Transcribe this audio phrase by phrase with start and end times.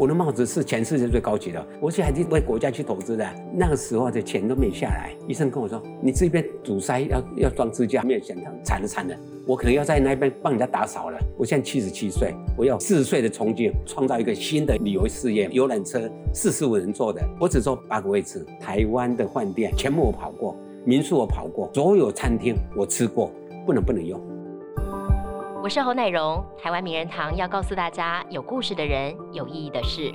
[0.00, 3.34] 我的帽子是全世界最高级的，我是还是为国家去投资的。
[3.52, 9.14] 那个时候的钱都没下来，医生跟我说：“你这边阻塞要要装支架，没有想到惨了惨了，
[9.46, 15.50] 我可能要在那边帮人家打扫了。”我现在七十七岁，我要四十岁的冲劲，创造一个新的旅游事业。
[15.52, 18.42] 游览车四十五人坐的，我只坐八个位置。
[18.58, 23.30] 台湾的饭店全部我跑过，民宿我跑过，所有餐厅我吃过，
[23.66, 24.18] 不能不能用。
[25.62, 30.10] 我是侯乃荣，台湾名人堂要告诉大家有故事的人，有意义的事。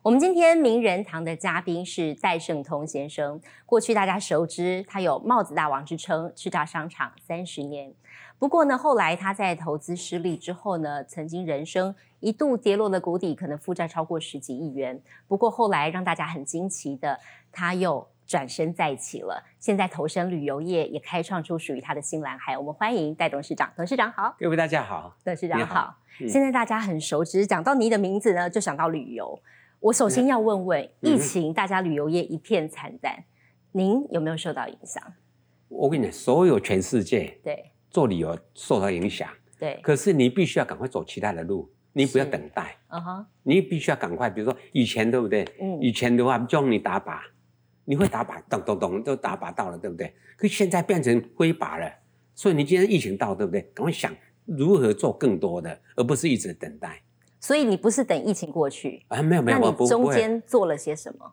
[0.00, 3.38] 我们今天名人堂的嘉宾是戴胜通先生。
[3.66, 7.92] 过去大家熟知他有“帽子大王”之称，叱咤商场三十年。
[8.38, 15.02] 不过呢，后来他在投资失利之后呢，曾经人生一度跌落了谷底，可能负债超过十几亿元。
[15.28, 17.20] 不过后来让大家很惊奇的，
[17.52, 18.08] 他又。
[18.30, 22.56] 转身再起了，现在投身旅游业，也开创出属于他的新蓝海。
[22.56, 25.96] 我们欢迎戴董事长，董事长好，各位大家好，董事长好。
[26.28, 29.42] 现在大家很熟知，讲到你的名字呢，就想到旅游。
[29.80, 33.24] 我首先要问问，疫情大家旅游业一片惨淡，
[33.72, 35.02] 您有没有受到影响？
[35.66, 39.80] 我跟你讲，所有全世界对做旅游受到影响，对。
[39.82, 44.30] 可是你必须要赶快走其他的路，你不要等待，嗯哼，你必须要赶快。
[44.30, 45.44] 比如说以前对不对？
[45.60, 47.18] 嗯，以前的话就让你打靶。
[47.90, 50.14] 你会打靶，咚咚咚，都打靶到了，对不对？
[50.36, 51.92] 可现在变成挥靶了，
[52.36, 53.62] 所以你今天疫情到，对不对？
[53.74, 57.02] 赶快想如何做更多的，而不是一直等待。
[57.40, 59.20] 所以你不是等疫情过去啊？
[59.20, 61.32] 没有没有，那你中间做了些什么？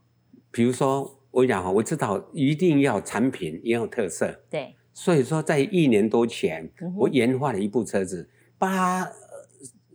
[0.49, 4.73] 比如说，我讲哈，我知道一定要产品也有特色，对。
[4.95, 9.07] 所以说，在一年多前，我研发了一部车子，八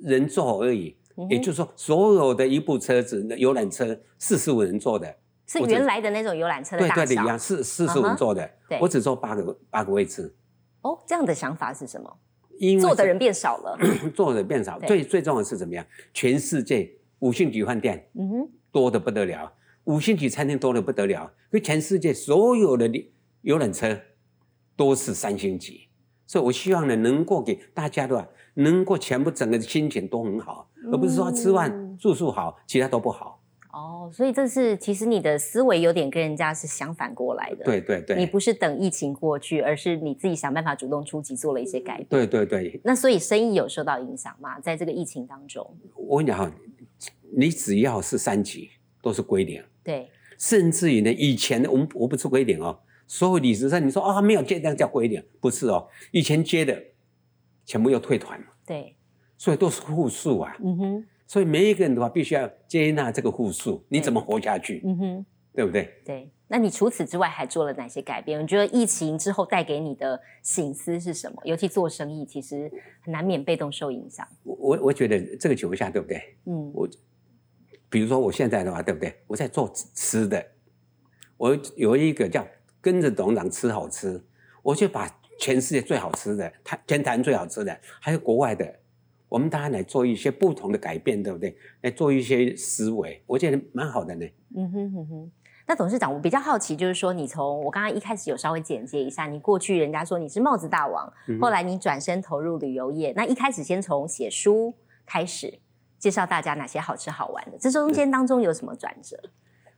[0.01, 0.97] 人座而已，
[1.29, 5.13] 也就是说，所有的一部车子，游览车四十五人坐的。
[5.61, 8.51] 是原来的那种游览车的大小，对对的一样，四四十人坐的，
[8.81, 10.35] 我只坐八个八个位置。
[10.83, 12.19] 哦，这样的想法是什么？
[12.59, 13.79] 因为坐的人变少了，
[14.15, 14.79] 坐的人变少。
[14.81, 15.85] 最最重要的是怎么样？
[16.13, 19.53] 全世界五星级饭店，嗯哼，多的不得了；
[19.85, 21.23] 五星级餐厅多的不得了。
[21.25, 22.91] 因为全世界所有的
[23.41, 23.99] 游览车
[24.77, 25.89] 都是三星级，
[26.27, 33.42] 所以我希望呢，能够给大家的话，能够全部整个心情都很好，而不是说吃饭住宿好，其他都不好。
[33.73, 37.65] 哦，所以这是其实你的思维有点跟人家是相反过来的。
[37.65, 42.07] 对对对，你不是等疫情过去，而是你自己想办法主动出击，做了一些改变。
[42.09, 42.79] 对对对。
[42.85, 44.61] 那所以生意有受到影响吗？
[44.61, 45.75] 在这个疫情当中？
[45.95, 46.53] 我跟你讲哈，
[47.35, 48.69] 你只要是三级
[49.03, 49.63] 都是归零。
[49.83, 50.11] 对。
[50.37, 56.79] 甚至于呢，以前我们我不是归零哦，所有理事上你说啊没有接样叫归零，不是哦，以前接的
[57.65, 58.95] 全部要退团对。
[59.39, 60.55] 所以都是负数啊。
[60.63, 61.07] 嗯哼。
[61.33, 64.83] 所以每一个人的话，必须要接纳这个互数，你怎么活下去？
[64.85, 65.91] 嗯哼，对不对？
[66.05, 66.31] 对。
[66.47, 68.43] 那你除此之外还做了哪些改变？
[68.43, 71.41] 你觉得疫情之后带给你的醒思是什么？
[71.47, 72.71] 尤其做生意，其实
[73.01, 74.29] 很难免被动受影响。
[74.43, 76.37] 我我我觉得这个情况下，对不对？
[76.45, 76.71] 嗯。
[76.75, 76.87] 我
[77.89, 79.15] 比如说我现在的话，对不对？
[79.27, 80.47] 我在做吃的，
[81.39, 82.47] 我有一个叫
[82.79, 84.23] 跟着董事长吃好吃，
[84.63, 88.81] 我就把全世界最好吃的，台全台最好吃的，还有国外的。
[89.33, 91.57] 我们大家来做一些不同的改变，对不对？
[91.81, 94.27] 来做一些思维，我觉得蛮好的呢。
[94.55, 95.33] 嗯哼哼哼。
[95.67, 101.11] 那董事长，我比较好奇，就是说，你从我刚刚一开始有稍微简介一下，你过去人家说你是帽子大王，
[101.41, 104.75] 后来你转身投入旅游业，那一开始先从写书
[105.07, 105.61] 开始
[105.99, 109.17] 介绍大家哪些好吃好玩的，这中间当中有什么转折？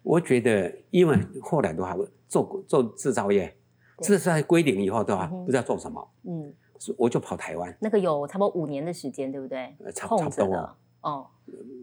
[0.03, 3.57] 我觉得，因为后来的话，做做制造业，
[4.01, 6.11] 制造业归零以后的话，不知道做什么。
[6.25, 6.53] 嗯。
[6.99, 9.75] 我就跑台湾，那个有差不多五年的时间，对不对？
[9.95, 11.27] 差差不多哦，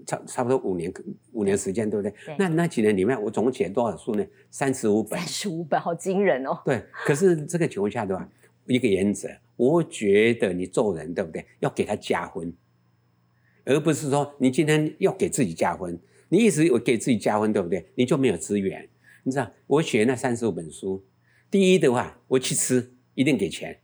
[0.06, 0.92] 差差不多五年
[1.32, 2.14] 五年时间，对不对？
[2.38, 4.26] 那那几年里面，我总共写多少书呢？
[4.50, 5.20] 三十五本。
[5.20, 6.60] 三十五本，好惊人哦。
[6.66, 8.28] 对，可是这个情况下的话，
[8.66, 11.46] 一个原则，我觉得你做人，对不对？
[11.60, 12.52] 要给他加分，
[13.64, 16.00] 而不是说你今天要给自己加分。
[16.30, 17.92] 你一直有给自己加分，对不对？
[17.96, 18.88] 你就没有资源。
[19.24, 21.06] 你知道，我写那三十五本书，
[21.52, 23.78] 第一的话，我去吃一定给钱。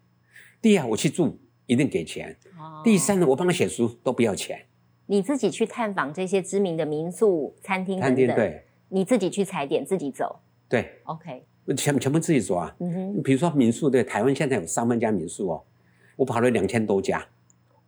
[0.62, 2.36] 第二，我去住一定给钱。
[2.60, 4.60] 哦第三呢，我帮他写书都不要钱。
[5.08, 10.40] 你自己去探访这些知名的民宿、餐厅等等，对，你自己去踩点，自己走。
[10.70, 11.44] 对，OK，
[11.76, 12.76] 全全部自己走啊。
[12.80, 15.64] 嗯哼，比如说民宿，对，台湾现在有三万家民宿哦，
[16.18, 17.26] 我跑了两千多家。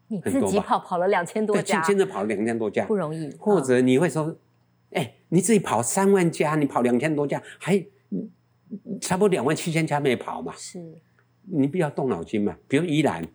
[0.07, 3.31] 你自己跑跑了两千多家，真的跑了两千多家不容易。
[3.37, 4.35] 或者你会说，
[4.91, 7.77] 哎，你自己跑三万家，你跑两千多家，还
[8.99, 10.53] 差不多两万七千家没跑嘛？
[10.57, 10.83] 是。
[11.51, 12.55] 你不要动脑筋嘛？
[12.67, 13.25] 比如宜兰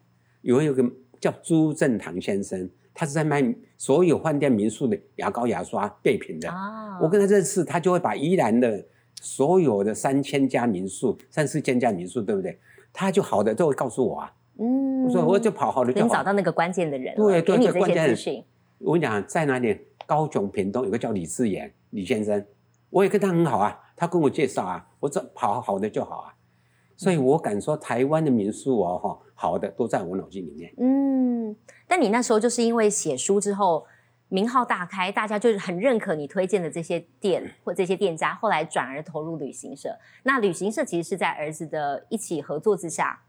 [0.43, 0.85] 有有个
[1.21, 3.43] 叫朱正堂先生，他是在卖
[3.77, 6.49] 所有饭店民宿的牙膏、牙刷备品的。
[6.51, 8.87] 啊，我跟他认识，他就会把宜兰的
[9.21, 12.59] 所有的三千家民宿、三四千家民宿，对不对？
[12.93, 14.33] 他就好的都会告诉我啊。
[14.59, 16.07] 嗯，所以我就跑好了就好。
[16.07, 18.17] 能找到那个关键的人了，对对对关键。
[18.79, 19.79] 我跟你讲，在哪里？
[20.07, 22.45] 高雄屏东有个叫李志远李先生，
[22.91, 26.35] 我也跟他很好啊，他跟我介绍啊，我这跑好的就好啊。
[26.97, 30.73] 所以我敢说，台湾的民宿哦，哈，好的都在我脑筋里面。
[30.79, 31.55] 嗯，
[31.87, 33.87] 但你那时候就是因为写书之后
[34.29, 39.97] 名号大开，大家就是很认可你推荐的这些店或这些店家，后来转而投入旅行社。
[40.23, 43.21] 那旅行社其实是在儿子的一起合作之下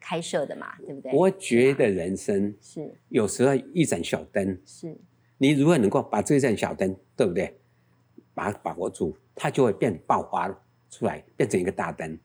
[0.00, 1.12] 开设的嘛，对不对？
[1.12, 4.96] 我觉得人生是有时候一盏小灯，是，
[5.38, 7.56] 你如果能够把这盏小灯，对不对？
[8.32, 10.48] 把它把握住，它就会变爆发
[10.88, 12.18] 出来，变成一个大灯。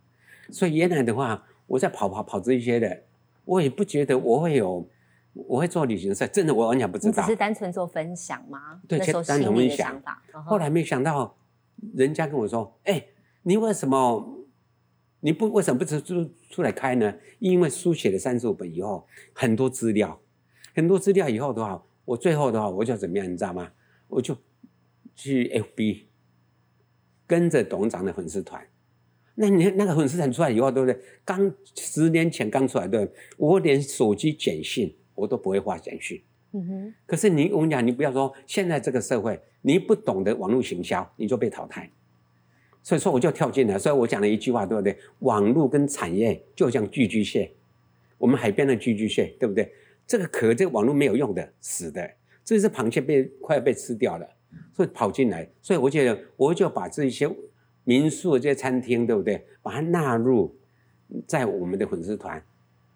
[0.52, 3.04] 所以原来的话，我在跑跑跑这一些的，
[3.46, 4.88] 我也不觉得我会有，
[5.34, 7.36] 我会做旅行社，真的我完全不知道你只是。
[7.36, 8.82] 单纯做分享吗？
[8.88, 10.02] 对单纯分享
[10.46, 11.36] 后来没想到，
[11.94, 13.06] 人家跟我说：“哎、
[13.44, 14.46] 你为什么
[15.20, 17.14] 你不为什么不出出出来开呢？
[17.40, 20.20] 因为书写了三十五本以后，很多资料，
[20.76, 23.72] 很多资料以后的话，我最后的话我就怎么样，你知道吗？
[24.08, 24.38] 我就
[25.16, 26.04] 去 FB
[27.26, 28.64] 跟着董事长的粉丝团。
[29.36, 30.98] 那你那个粉丝团出来以后，对不对？
[31.24, 36.22] 刚十年前刚出来，对不对，我连手机简讯我都不会发简讯。
[36.54, 41.90] 嗯哼，可是你我跟你讲，你不要说现在这个社会，你不懂得网络行销，你就被淘汰。
[42.82, 44.98] 所以说我就跳进来，所以我讲了一句话，对不对？
[45.20, 47.52] 网络跟产业就像寄居蟹，
[48.18, 49.70] 我们海边的寄居蟹，对不对？
[50.08, 52.10] 这个壳，这个网络没有用的，死的，
[52.44, 54.30] 这只螃蟹被快要被吃掉了，
[54.76, 57.28] 所以跑进来，所以我觉得我就把这些
[57.86, 59.46] 民宿这些餐厅，对不对？
[59.64, 60.54] 把它纳入
[61.26, 62.44] 在我们的粉丝团，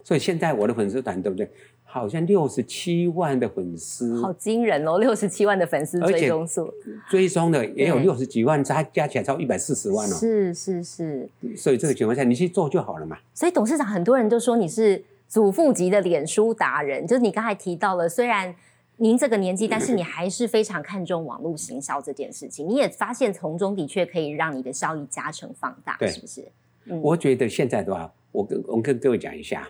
[0.03, 1.49] 所以现在我的粉丝团，对不对？
[1.91, 6.71] 好像六十七万的粉丝，好惊人哦，六十七万的粉丝追踪数，
[7.09, 10.13] 追踪的也有六十几万，加加起来超一百四十万哦。
[10.13, 11.27] 是是是。
[11.55, 13.17] 所以这个情况下，你去做就好了嘛。
[13.33, 18.53] 所以董事长很多人都说你是祖父级的脸书达人，就是你刚才提到了，虽然
[19.01, 22.67] 您这个年纪，但是你还是非常看重网络行销这件事情。
[22.67, 26.41] 你也发现从中的确可以让你的效益加成放大，是不是？
[26.85, 29.65] 嗯我觉得现在的话，我跟我跟各位讲一下，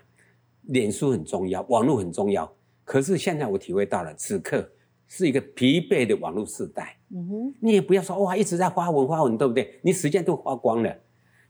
[0.64, 2.52] 脸书很重要，网络很重要。
[2.84, 4.68] 可是现在我体会到了，此刻
[5.08, 6.98] 是一个疲惫的网络时代。
[7.12, 9.80] 嗯哼，你也不要说哇，一直在发文发文，对不对？
[9.84, 10.92] 你时间都花光了。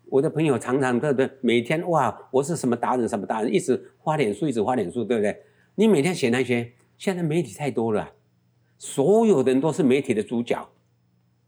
[0.10, 1.30] 我的朋友常常对不对？
[1.40, 5.42] 每天哇，我是什么达人什么达人，一直花脸书，一直花脸书，对不对？
[5.76, 8.12] 你每天写那些，现在媒体太多了，
[8.78, 10.69] 所有人都是媒体的主角，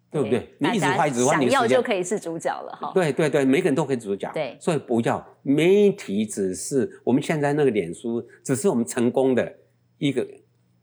[0.10, 0.48] 对不对？
[0.58, 2.92] 你一直花，一直花，想要你时间就可以是主角了哈。
[2.94, 4.32] 对对对，每个人都可以主角。
[4.34, 9.54] 对所以不要媒体只是我们现在那个脸书，只是我们成功的
[9.98, 10.26] 一个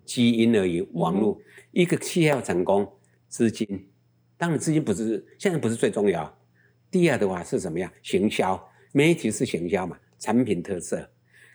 [0.04, 0.82] 基因而已。
[0.92, 1.40] 网络、
[1.72, 2.86] 一个企业要成功，
[3.26, 3.88] 资金，
[4.36, 6.38] 当然资金不是现在不是最重要。
[6.90, 7.90] 第二的话是什么样？
[8.02, 8.62] 行销，
[8.92, 11.08] 媒体是行销嘛，产品特色。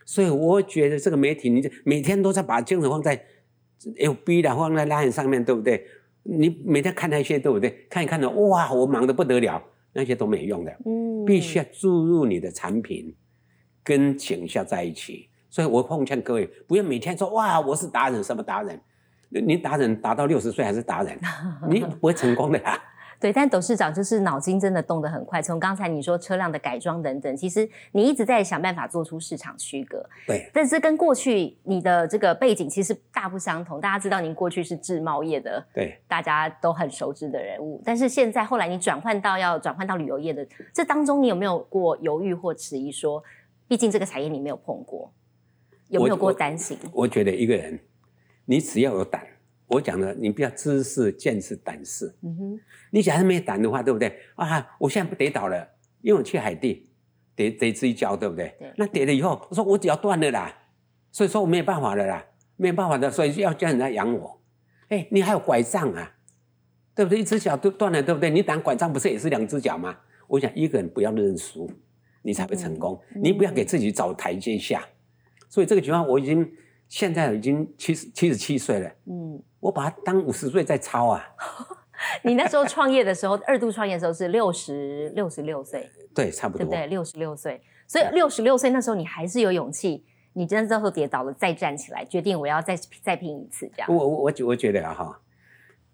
[0.06, 3.24] 所以我觉得这个媒体，你每天都在把精神放在
[3.82, 5.86] FB 的，放在 Line 上面，对不对？
[6.24, 7.86] 你每天看那些，对不对？
[7.90, 9.62] 看一看的，哇，我忙得不得了，
[9.94, 10.72] 那些都没用的。
[10.86, 13.16] 嗯必须要注入你的产品
[13.82, 15.30] 跟形象在一起。
[15.50, 18.80] 所以我奉劝各位，不要每天说哇，我是达人，什么达人？
[19.30, 21.18] 你达人达到六十岁还是达人，
[21.70, 22.80] 你不会成功的啦。
[23.24, 25.42] 对，但董事长就是脑筋真的动得很快。
[25.42, 30.06] 从刚才你说车辆的改装等等，其实你一直在想办法做出市场区隔。
[30.28, 33.80] 对，但是跟过去你的这个背景其实大不相同。
[33.80, 43.24] 大家知道您过去是制贸业的，对，大家都很熟知的人物，但是现在后来你转换到要转换到旅游业的，这当中你有没有过犹豫或迟疑说
[43.70, 45.10] 毕竟这个产业你没有碰过，
[45.88, 46.78] 有没有我过担心？
[46.92, 47.80] 我觉得一个人，
[48.44, 49.26] 你只要有胆，
[49.68, 52.14] 我讲的，你不要知识、见识、胆识。
[52.22, 52.60] 嗯哼，
[52.92, 54.20] 你假如没有胆的话，对不对？
[54.36, 55.68] 啊，我现在不跌倒了，
[56.02, 56.90] 因为我去海地
[57.36, 58.56] 跌跌这一跤，对不对？
[58.60, 60.54] 对那跌了以后，我说我脚断了啦，
[61.12, 62.24] 所以说我没有办法了啦，
[62.56, 64.42] 没有办法的，所以要叫人家养我。
[64.90, 66.16] 哎，你还有拐杖啊，
[66.94, 67.20] 对不对？
[67.20, 68.30] 一只脚都断了，对不对？
[68.30, 69.98] 你打拐杖不是也是两只脚吗？
[70.28, 71.70] 我想一个人不要认输，
[72.22, 73.02] 你才会成功。
[73.16, 74.84] 嗯你不要给自己找台阶下。
[75.50, 76.50] 所以这个情况，我已经
[76.88, 81.26] 现在已经七十七十七岁了，嗯，我把它当五十岁在抄啊。
[82.24, 86.60] 你那时候创业的时候，二度创业的时候是六十六十六岁，对，差不多。
[86.60, 86.88] 对不对？
[86.88, 93.88] 六十六岁，所以六十六岁那时候你还是有勇气，你真的到时候跌倒了再站起来，决定我要再再拼一次，这样。
[93.90, 95.22] 我我我觉我觉得啊哈，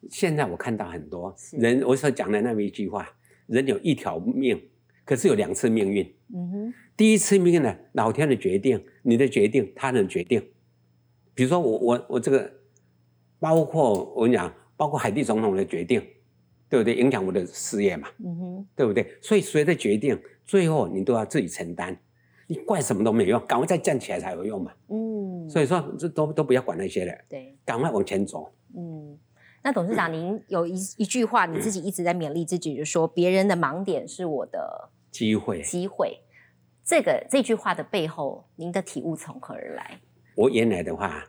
[0.09, 3.07] 现在我看到很多人，我所讲的那么一句话，
[3.45, 4.59] 人有一条命，
[5.05, 6.03] 可是有两次命运。
[6.33, 10.43] 嗯哼，第一次命运呢，老天的决定，你的决定，他人的决定。
[11.39, 12.51] 比如说我我我这个，
[13.39, 16.05] 包括我跟你讲，包括海地总统的决定，
[16.67, 16.93] 对不对？
[16.95, 19.09] 影响我的事业嘛，嗯哼，对不对？
[19.21, 21.97] 所以谁的决定，最后你都要自己承担。
[22.47, 24.73] 你怪什么都没用，赶快再站起来才有用嘛。
[24.89, 28.51] 嗯，所以说这都都不要管那些了，对，赶快往前走。
[28.75, 29.17] 嗯。
[29.63, 35.61] 那董事长，您有一一句话，你自己一直在勉励自己，就说别人的盲点是我的机会。
[35.61, 36.19] 机会，
[36.83, 40.01] 这个这句话的背后，您的体悟从何而来？
[40.39, 41.21] 我原来的话，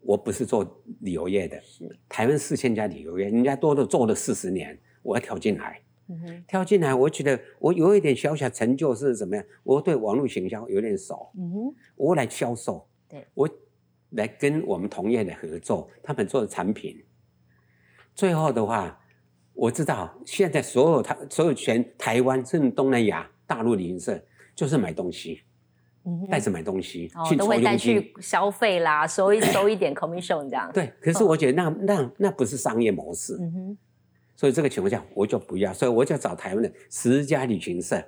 [0.00, 0.64] 我不是做
[1.00, 9.44] 旅游业的，是，台湾四千家旅游业，人家多都做了四十年，我要跳进来，嗯哼，跳进来，我觉得我有一点小小成就是怎么样？
[9.64, 13.26] 我对网络行销有点熟，嗯哼，我来销售，对。
[13.34, 13.50] 我
[14.10, 17.02] 来跟我们同业的合作，他们做的产品，
[18.14, 18.96] 最后的话，
[19.52, 25.42] 我知道现在所有他所有全台湾甚至东南亚大陆旅行社就是买东西，
[26.30, 27.76] 带着买东西、哦，去都会带。
[27.76, 33.78] 去消费啦， 收一收一点 commission 这样。，对，可是我觉得那、那那不是商业模式，嗯哼，
[34.34, 38.02] 所以这个情况下我就不要，所以我就找台湾的十家旅行社，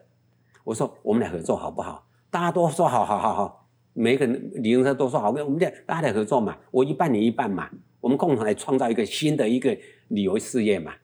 [0.65, 2.07] 我说我们俩合作好不好？
[2.31, 7.69] 大家都说好好好好，每个人旅行社都说好，我们俩大家来合作嘛，我一半你一半嘛，
[8.01, 9.77] 我们共同来创造一个新的一个
[10.09, 10.95] 旅游事业嘛。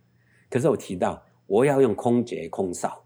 [0.49, 3.04] 可是我提到我要用空姐空少，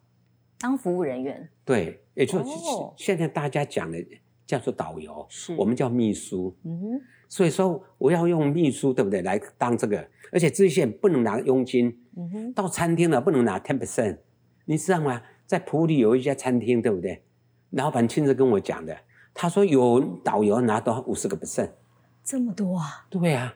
[0.59, 1.49] 当服务人员。
[1.65, 2.93] 对，也就是哦。
[2.97, 3.99] 现在大家讲的
[4.47, 5.55] 叫做导游，是。
[5.57, 9.23] 我们叫秘书，嗯哼，所以说我要用秘书，对不对？
[9.23, 14.19] 来当这个，而且这些不能拿佣金，嗯哼，到餐厅了不能拿 ten percent，
[14.65, 15.23] 你知道吗？
[15.47, 17.23] 在普里有一家餐厅，对不对？
[17.71, 18.97] 老板亲自跟我讲的，
[19.33, 21.71] 他说有导游拿到五十个 percent，
[22.25, 23.55] 这么多啊，对啊，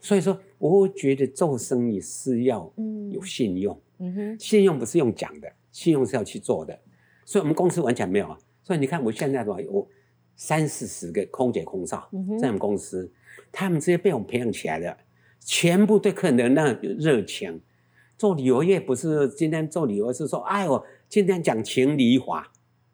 [0.00, 3.10] 所以说我觉得做生意是要嗯。
[3.12, 6.78] 有信用，嗯哼，信用不是用讲的，信用是要去做的，
[7.26, 8.38] 所以我们公司完全没有啊。
[8.62, 9.86] 所以你看我现在的话有
[10.36, 12.08] 三四十个空姐空少
[12.40, 13.12] 在我们公司，
[13.50, 14.96] 他们这些被我们培养起来的，
[15.40, 17.60] 全部对客人的那热情。
[18.16, 22.52] 做旅游业不是今天做旅游是说，哎呦，今天讲情理法，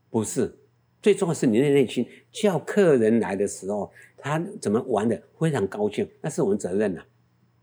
[0.08, 0.58] 不是，
[1.02, 7.02] 最重要是你的内心，叫客人来的时候，他怎么玩的非常高兴，那是我们责任呐、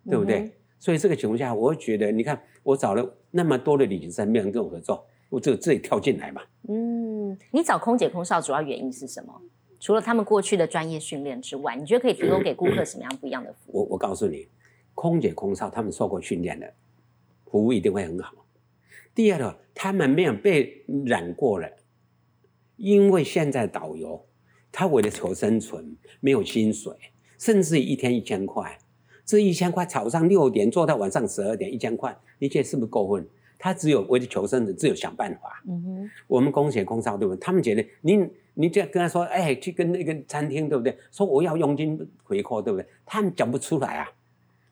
[0.06, 0.52] 对不对？
[0.80, 6.42] 所以这个情况下，我会觉得，你看我找了那么多的旅行社，没有人跟我合作，我就自己跳进来嘛。
[6.70, 9.42] 嗯，你找空姐空少主要原因是什么？
[9.80, 13.80] 除了他们过去的专业训练之外，你觉得可以提供给顾客什么样不一样的服务？
[13.80, 14.48] 我我告诉你，
[14.96, 16.74] 空姐空少他们受过训练的，
[17.46, 18.34] 服务一定会很好。
[19.14, 21.70] 第二个，他们没有被染过了，
[22.76, 24.26] 因为现在导游
[24.72, 26.94] 他为了求生存，没有薪水，
[27.38, 28.78] 甚至一天一千块，
[29.28, 33.28] 这一千块早上六点做到晚上十二点，一千块，你觉得是不是够分？
[33.60, 35.62] 他只有为了求生存，只有想办法。
[35.68, 37.40] 嗯哼，我们空姐空少对不对？
[37.40, 40.98] 他们觉得你你就跟他说，哎，去跟那个餐厅对不对？
[41.12, 42.88] 说我要佣金回扣对不对？
[43.06, 44.08] 他们讲不出来啊。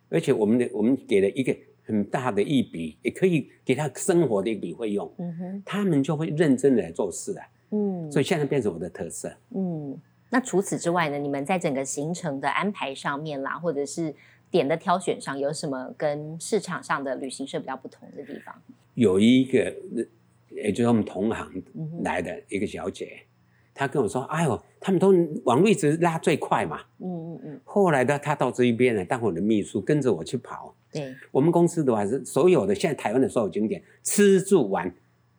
[0.09, 7.45] 而且我们的我们给了一个很大的一笔，也可以给他生活的一笔费用，嗯哼，他们就会认真的来做事啊。
[7.71, 9.35] 嗯，所以现在变成我的特色。
[9.55, 11.17] 嗯，那除此之外呢？
[11.17, 14.13] 你们在整个行程的安排上面啦，或者是
[14.55, 18.55] 点的挑选上，有什么跟市场上的旅行社比较不同的地方？
[18.93, 19.75] 有一个，
[20.49, 21.61] 也就是我们同行
[22.03, 23.23] 来的一个小姐，
[23.73, 26.79] 她跟我说：“哎呦，他们都网络一直拉最快嘛。
[26.99, 30.73] 嗯嗯嗯，”后来呢，她到这一边来当我的秘书，跟着我去跑。
[30.93, 34.89] 对，我们公司的话是所有的现在台湾的所有景点吃住玩，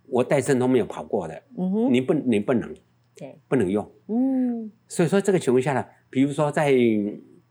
[0.06, 2.74] 我戴森都没有跑过的，嗯哼，你不你不能
[3.14, 3.90] 对，不能用。
[4.08, 6.74] 嗯所以说这个情况下呢，比如说在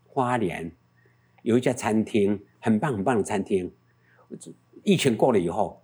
[0.06, 0.72] 花莲
[1.46, 3.72] 有一家餐厅，很棒很棒的餐厅，
[4.84, 5.80] 疫情过了以后，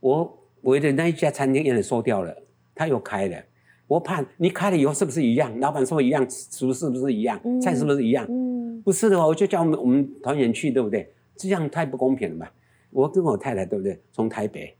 [0.00, 2.42] 我我的那一家餐厅也收掉了，
[2.74, 3.42] 他又开了。
[3.86, 5.58] 我怕你开了以后是不是一样？
[5.60, 7.40] 老板说一样，厨是不是一样？
[7.42, 8.26] 嗯菜是不是一样？
[8.28, 11.10] 嗯不是的话，我就叫我们我们团员去，对不对？
[11.36, 12.46] 这样太不公平了嘛！
[12.90, 13.98] 我跟我太太，对不对？
[14.12, 14.76] 从台北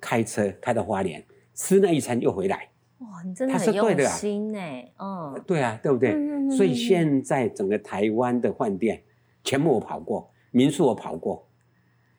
[0.00, 2.70] 开车开到花莲，吃那一餐又回来，
[3.00, 6.12] 哇，你真的很用心哎，嗯，对啊，对不对？
[6.12, 9.02] 嗯所以现在整个台湾的饭店
[9.48, 11.48] 全部我跑过，民宿我跑过，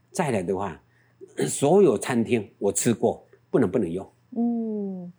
[0.09, 0.81] 再来的话，
[1.48, 4.12] 所有餐厅我吃过，不能不能用。
[4.36, 5.13] 嗯，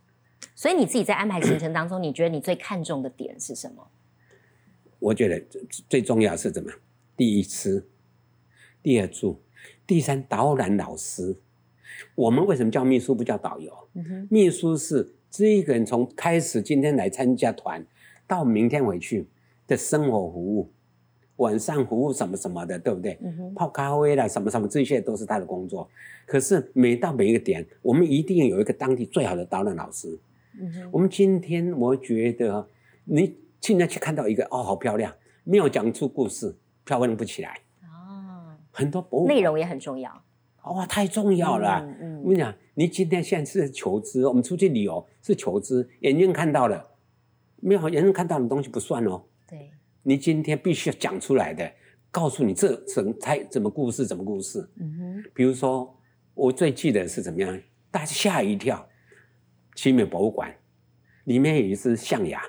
[0.57, 3.93] 所以你自己在安排行程当中，你觉得你最看重的点是什么？
[4.99, 6.73] 我觉得最最重要是怎么？
[7.17, 7.88] 第一吃，
[8.83, 9.40] 第二住，
[9.87, 11.40] 第三导览老师。
[12.17, 13.73] 我们为什么叫秘书不叫导游？
[13.95, 17.87] 嗯哼，秘书是这一个人从开始今天来参加团，
[18.26, 19.29] 到明天回去
[19.69, 20.73] 的生活服务，
[21.40, 23.18] 晚上服务什么什么的，对不对？
[23.23, 25.88] 嗯哼，泡咖啡啦，什么什么，这些都是他的工作。
[26.26, 30.18] 可是每到每一个点，我们一定有一个当地最好的导览老师。
[30.61, 32.66] 嗯哼，我们今天我觉得，
[33.04, 35.12] 你现在去看到一个哦，好漂亮，
[35.44, 36.54] 没有讲出故事，
[36.85, 37.50] 漂亮不起来。
[37.82, 40.11] 啊，很多博物馆内容也很重要。
[40.64, 41.80] 哇，太重要了。
[42.02, 46.87] 嗯我跟你讲，你今天现在是求知，我们出去旅游是求知，眼睛看到了，
[47.61, 49.23] 没有眼睛看到的东西不算哦。
[50.02, 51.71] 对，你今天必须要讲出来的，
[52.11, 54.69] 告诉你这怎才怎么故事，怎么故事。
[54.80, 55.97] 嗯哼，比如说，
[56.35, 58.87] 我最记得是怎么样，大家吓一跳。
[59.76, 60.54] 奇美博物馆
[61.25, 62.42] 里面有一只象牙，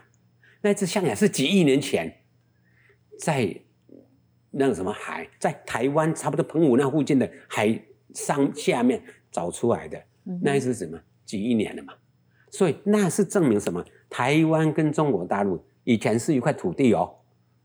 [0.62, 2.14] 那只象牙是几亿年前
[3.20, 3.56] 在
[4.50, 7.80] 那个什么海，在台湾差不多澎湖那附近的海
[8.14, 9.98] 上下面找出来的。
[10.26, 11.94] 嗯那一只什么几亿年了嘛，
[12.52, 13.86] 所以那是证明什么？
[14.10, 17.16] 台湾跟中国大陆以前是一块土地哦，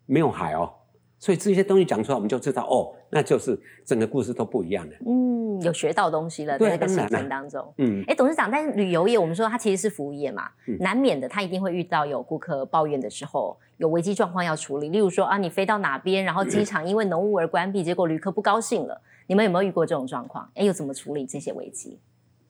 [0.07, 0.73] 没有海哦，
[1.19, 4.97] 所以这些东西讲出来，我们就知道哦，那就是整个故事都不一样的。
[5.07, 7.75] 嗯，有学到东西了，对在这个行程当中。
[7.79, 14.89] 嗯，哎，董事长，但是旅游业我们说它其实是服务业嘛，嗯难免的，它一定会遇到有顾客抱怨的时候，有危机状况要处理。
[14.89, 20.51] 例如说啊，你飞到哪边，然后机场因为浓雾而关闭，结果旅客不高兴了，你们有没有遇过这种状况？
[20.55, 21.99] 哎，又怎么处理这些危机？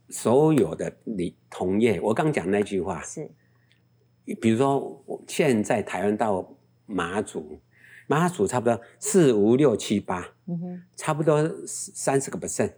[0.08, 3.28] 所有的你同业，我刚讲那句话，是，
[4.40, 6.48] 比如说我现在台湾到
[6.86, 7.60] 马祖，
[8.06, 12.72] 马祖差不多四五六七八，嗯哼，差不多三十个 percent，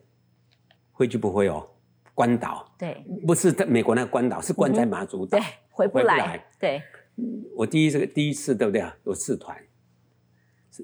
[0.96, 1.68] 飞机不会哦，
[2.14, 2.74] 关岛。
[2.78, 3.04] 对。
[3.26, 5.38] 不是在美国那个关岛，是关在马祖岛。
[5.38, 6.82] 对，回不来，对，
[7.54, 8.96] 我第一次第一次对不对啊？
[9.04, 9.56] 有四团，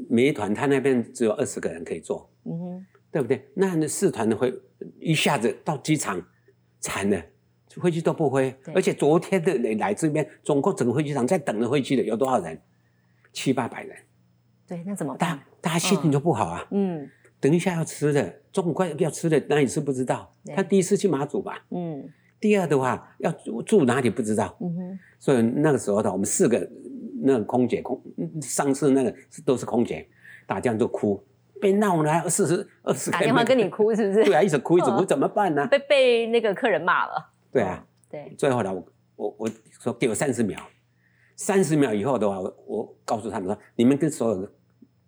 [0.08, 3.48] 每一团他那边只有二十个人可以坐，嗯哼，对不对？
[3.54, 4.52] 那那四团的会
[5.00, 6.22] 一下子到机场，
[6.80, 7.22] 惨了，
[7.80, 8.54] 飞机都不飞。
[8.74, 12.60] 而且昨天的来来这边，总共整个飞机场在等着飞机的有多少人？
[13.34, 13.94] 七八百人，
[14.66, 15.44] 对，那怎么大办？
[15.60, 16.66] 大家心情就不好啊。
[16.70, 17.06] 嗯
[17.40, 20.32] 等一下要吃的，中午快要吃的哪里吃不知道。
[20.56, 22.08] 他第一次去马祖吧，嗯
[22.40, 24.56] 第二的话要住住哪里不知道。
[24.60, 26.66] 嗯哼，所以那个时候的我们四个
[27.22, 28.00] 那个空姐空
[28.40, 29.14] 上次那个
[29.44, 30.08] 都是空姐，
[30.46, 31.22] 打电话就哭，
[31.60, 34.24] 被闹了四十二十打电话跟你，哭是不是？
[34.24, 35.66] 对啊，一直哭一直哭，嗯怎么办呢？
[35.66, 37.30] 被被那个客人骂了。
[37.52, 38.84] 对啊，对，最后呢，我
[39.16, 39.50] 我我
[39.80, 40.58] 说给我三十秒，
[41.36, 44.52] 三十秒以后的话，我我告诉他们说，你们跟所有的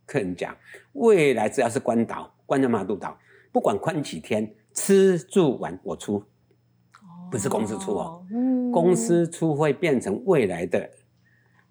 [0.04, 0.56] 客人讲，
[0.92, 3.16] 未来只要是关岛，关在马杜岛，
[3.52, 6.22] 不管关几天，吃住玩我出，
[7.30, 10.90] 不是公司出哦，嗯公司出会变成未来的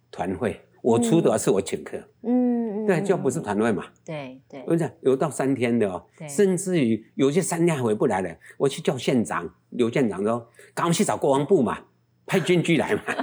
[0.10, 3.86] 团会，我出的话是我请客，嗯，嗯对，就不是嗯团会嘛。
[4.06, 8.36] 对对我跟你讲，有到三天的哦，甚至于有些三天还回不来了。
[8.58, 11.78] 我去叫县长刘县长说，赶快去找国防部嘛，
[12.26, 13.02] 派军机来嘛。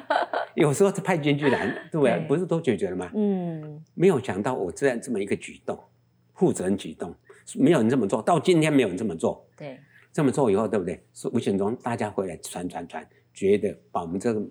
[0.54, 2.12] 有时候派军机来，对不对？
[2.18, 3.10] 对不是都解决了吗？
[3.14, 5.78] 嗯没有想到我这样这么一个举动，
[6.34, 7.14] 负责任举动，
[7.56, 9.46] 没有人这么做，到今天没有人这么做。
[9.56, 9.78] 对
[10.12, 11.02] 这么做以后，对不对？
[11.14, 14.42] 是无形中大家回来传传传，觉得把我们这个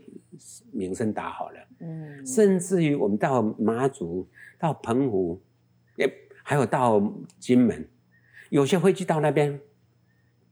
[0.71, 1.59] 名声打好了。
[1.79, 5.39] 嗯甚至于我们到马祖、到澎湖，
[5.97, 6.11] 也
[6.43, 6.99] 还有到
[7.37, 7.87] 金门，
[8.49, 9.59] 有些飞机到那边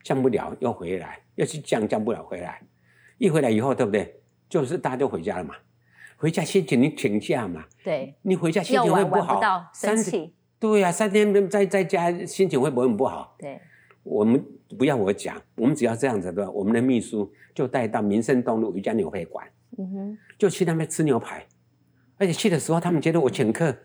[0.03, 2.61] 降不了，又回来，要去降降不了回来，
[3.17, 4.18] 一回来以后，对不对？
[4.49, 5.55] 就是大家都回家了嘛，
[6.17, 9.09] 回家心情你请假嘛，对，你回家心情会好。
[9.09, 13.35] 玩玩不，好，生三气，对呀、三天在在家心情会不会很不好？
[13.37, 13.61] 对。
[14.03, 14.43] 我们
[14.77, 19.45] 不要我讲，我们只要这样子的，我们的秘书就带到民生东路一家牛排馆。
[19.77, 21.45] 嗯哼，就去那边吃牛排，
[22.17, 23.75] 而且去的时候，他们觉得我请客，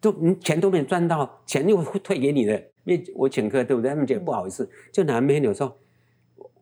[0.00, 3.90] 都你钱都没赚到，钱又会退给你的，因为我请客，对不对？
[3.90, 5.78] 他们觉得不好意思，就拿 menu 说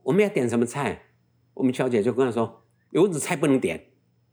[0.02, 1.00] 我们要点什么菜，
[1.52, 2.63] 我们小姐就跟他说，
[2.94, 3.80] 有子菜不能点，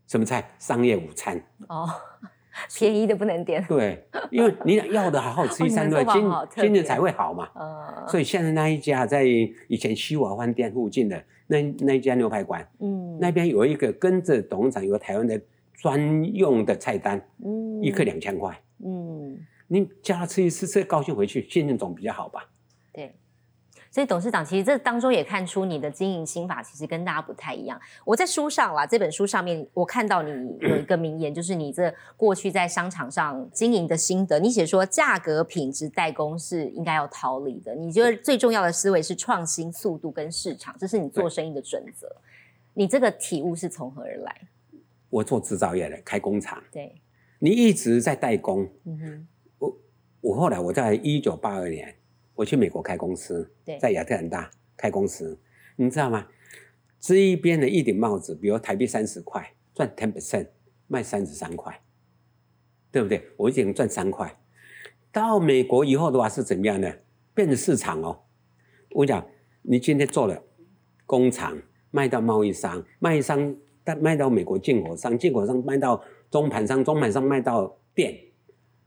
[0.06, 0.54] 什么菜？
[0.60, 1.36] 商业午餐。
[1.68, 1.90] 哦，
[2.78, 7.50] 便宜的不能点，对，因为你要的好好吃一餐，对今今年才会好嘛。
[7.56, 15.42] 嗯，所以现在那一家在以前西瓦饭店附近的那那一家牛排馆，嗯那边有一个跟着董事长有台湾的
[15.74, 22.48] 专用的菜单，嗯一克两千块，嗯，你叫他吃一次，吃高兴回去，心情总比较好吧？
[22.94, 23.16] 对。
[23.92, 27.80] 所以董事长其实这当中也看出你的经营心法其实跟大家不太一样。
[28.06, 30.32] 我在书上啦，这本书上面我看到你
[30.66, 34.40] 有一个名言，就是你这过去在商场上经营的心得。
[34.40, 37.76] 你写说价格、品质、代工是应该要逃离的。
[37.76, 42.08] 你觉得最重要的思维是创新、速度跟市场，这是你做生意的准则。
[42.74, 44.42] 你这个体悟是从何而来？
[45.10, 46.96] 我做制造业的，开工厂，对，
[47.40, 48.66] 你一直在代工。
[48.86, 49.28] 嗯哼，
[49.60, 49.78] 我
[50.22, 51.94] 我后来我在一九八二年，
[52.42, 55.40] 我去美国开公司，对在亚特兰大开公司，
[55.76, 56.28] 你知道吗？
[57.00, 60.48] 这一边的一顶帽子，比如台币三十块，赚 ten percent，
[60.88, 61.80] 卖三十三块，
[62.92, 63.30] 对不对？
[63.38, 64.36] 我一顶赚三块。
[65.12, 66.92] 到美国以后的话是怎么样呢？
[67.36, 68.24] 变成市场哦。
[68.90, 69.24] 我讲，
[69.62, 70.44] 你今天做了
[71.06, 71.56] 工厂，
[71.92, 78.20] 卖到贸易商，贸易商再卖到美国进口商，进口商卖到中盘商，中盘商卖到店，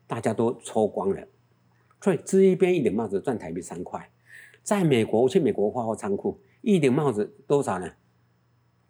[0.09, 1.29] 大家都抽光了。
[2.05, 4.11] 所以这一边一顶帽子赚台币三块，
[4.63, 7.91] 在美国，我去美国花花仓库，一顶帽子多少呢？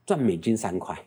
[0.04, 0.98] 赚美金三块，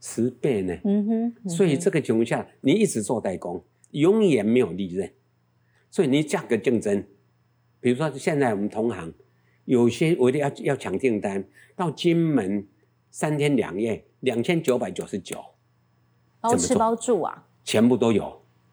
[0.00, 0.78] 十倍呢。
[0.84, 5.12] 嗯哼，嗯所以哼这个情况下，你一直做代工，永远没有利润。
[5.90, 7.04] 所以你价格竞争，
[7.80, 9.12] 比如说现在我们同行，
[9.64, 11.44] 有些我一定要要抢订单，
[11.74, 12.64] 到金门
[13.10, 15.44] 三天两夜，两千九百九十九，
[16.40, 17.48] 包吃包住啊。
[17.64, 18.24] 全部都有。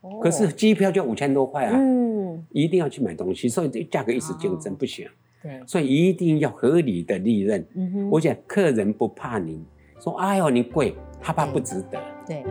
[0.01, 5.07] 哦可是机票就五千多块啊，嗯，一定要去买东西，所以这价格一直竞争哦不行。
[5.41, 7.65] 对，所以一定要合理的利润。
[7.75, 9.63] 嗯哼，我想客人不怕你
[9.99, 11.99] 说，哎呦你贵，他怕不值得。
[12.27, 12.43] 对。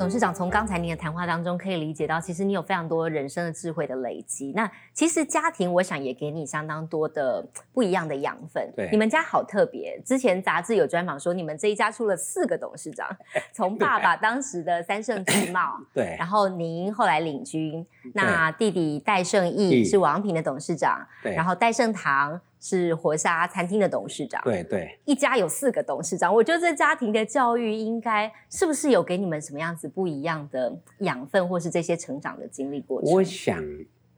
[0.00, 4.50] 董事长从刚才您的谈话当中可以理解到，其实你有非常多人生的智慧的累积。
[4.56, 8.66] 那其实家庭，我想也给你相当多的不一样的养分。
[8.74, 10.00] 对你们家好特别。
[10.00, 13.14] 之前杂志有专访说，你们这一家出了四个董事长，
[13.52, 24.40] 从爸爸当时的三盛自贸，对然后您后来领军，那弟弟戴胜义义是王平的董事长，对然后戴胜堂是活沙餐厅的董事长。
[24.44, 33.10] 对对，一家有四个董事长，我觉得这家庭的教育应该是不是有给你们什么样子不一样的养分，或是这些成长的经历过程？
[33.10, 33.64] 我想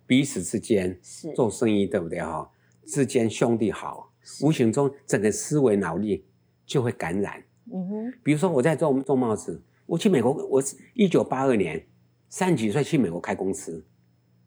[0.07, 2.51] 彼此之间是做生意对不对哈？
[2.85, 6.27] 之间兄弟好，无形中整个思维脑力
[6.67, 7.41] 就会感染。
[7.73, 11.87] 嗯哼，比如说我在做做帽子，我去美国，我是一九八二年
[12.29, 13.87] 三十几岁去美国开公司，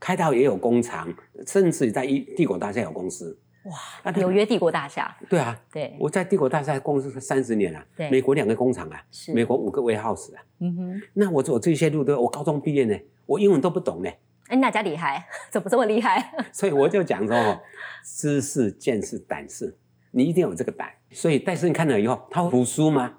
[0.02, 1.12] 开到也有工厂，
[1.48, 3.40] 甚至在一帝国大厦有公司。
[3.66, 10.42] 哇，啊纽约帝国大厦， 对啊，对，我在帝国大厦公司三十年了、对美国两个工厂啊，是美国五个 warehouse 啊。
[10.60, 14.10] 嗯哼，那我走这些路都，我高中毕业呢，我英文都不懂呢，
[14.48, 15.28] 哎，那家厉害？
[15.52, 16.32] 怎么这么厉害？
[16.54, 17.60] 所以我就讲说哦，
[18.04, 19.76] 知识、见识、胆识，
[20.12, 20.90] 你一定要有这个胆。
[21.12, 23.14] 所以戴森看了以后，他会服输吗？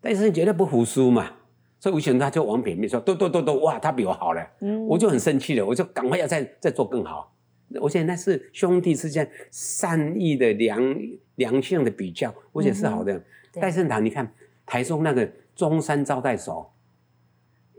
[0.00, 1.30] 戴森绝对不服输嘛，
[1.78, 7.32] 所以吴显他就往表面说，对对对对，哇，他比我好了，嗯我就很生气了，我就赶快要再再做更好。
[7.80, 10.96] 我觉得那是兄弟之间善意的良
[11.36, 13.22] 良性的比较，我觉得是好的。
[13.52, 14.32] 戴胜堂，你看
[14.64, 16.72] 台中那个中山招待所，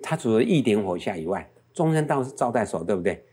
[0.02, 3.24] 他除了一点火下以外，中山道招待所对不对？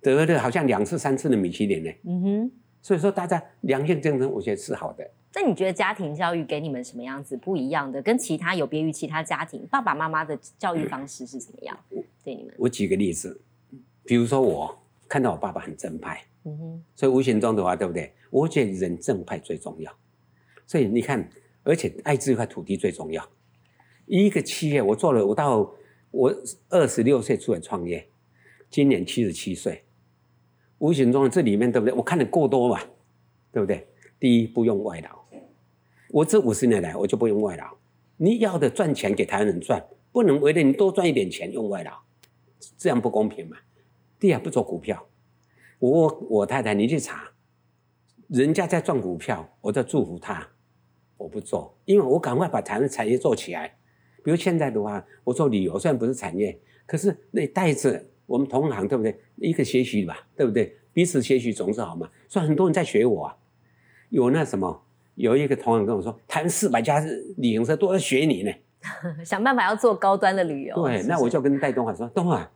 [0.00, 1.90] 得了好像两次三次的米其林呢。
[2.04, 2.50] 嗯哼。
[2.80, 5.04] 所以说大家良性竞争，我觉得是好的。
[5.34, 8.00] 那你觉得家庭教育给你们什么样子不一样的？
[8.00, 11.76] 跟其他有别于其他家庭，爸爸妈妈的教育方式是怎么样？
[12.24, 13.40] 对你们，我举个例子，
[14.04, 14.78] 比如说我
[15.08, 18.12] 看到我爸爸很正派，嗯哼，所以无形中的话，对不对？
[18.30, 19.92] 我觉得人正派最重要。
[20.66, 21.28] 所以你看，
[21.62, 23.26] 而且爱这块土地最重要。
[24.06, 25.74] 一个企业，我做了，我到
[26.10, 26.34] 我
[26.68, 28.06] 二十六岁出来创业，
[28.70, 29.84] 今年七十七岁，
[30.78, 31.94] 无形中这里面对不对？
[31.94, 32.80] 我看的够多嘛，
[33.50, 33.86] 对不对？
[34.20, 35.24] 第一，不用外劳，
[36.10, 37.76] 我这五十年来我就不用外劳。
[38.16, 41.92] 你要的赚钱给台湾人赚，不能为了你多赚一点钱用外劳，
[42.76, 43.56] 这样不公平嘛。
[44.18, 45.06] 第二，不做股票，
[45.78, 47.30] 我我太太你去查，
[48.28, 50.46] 人家在赚股票，我在祝福他，
[51.16, 53.76] 我不做，因为我赶快把台湾产业做起来。
[54.24, 59.18] 比如现在的话，我做旅游虽然不是产业，可是那带着我们同行，对不对？
[59.36, 60.76] 一个学习吧，对不对？
[60.92, 62.10] 彼此学习总是好嘛。
[62.28, 63.36] 所以很多人在学我啊，
[64.10, 64.82] 有那什么，
[65.14, 66.98] 有一个同行跟我说，台湾四百家
[67.36, 68.52] 旅行社都在学你呢。
[69.24, 70.74] 想办法要做高端的旅游。
[70.74, 72.50] 对，是是那我就跟戴东华说，东华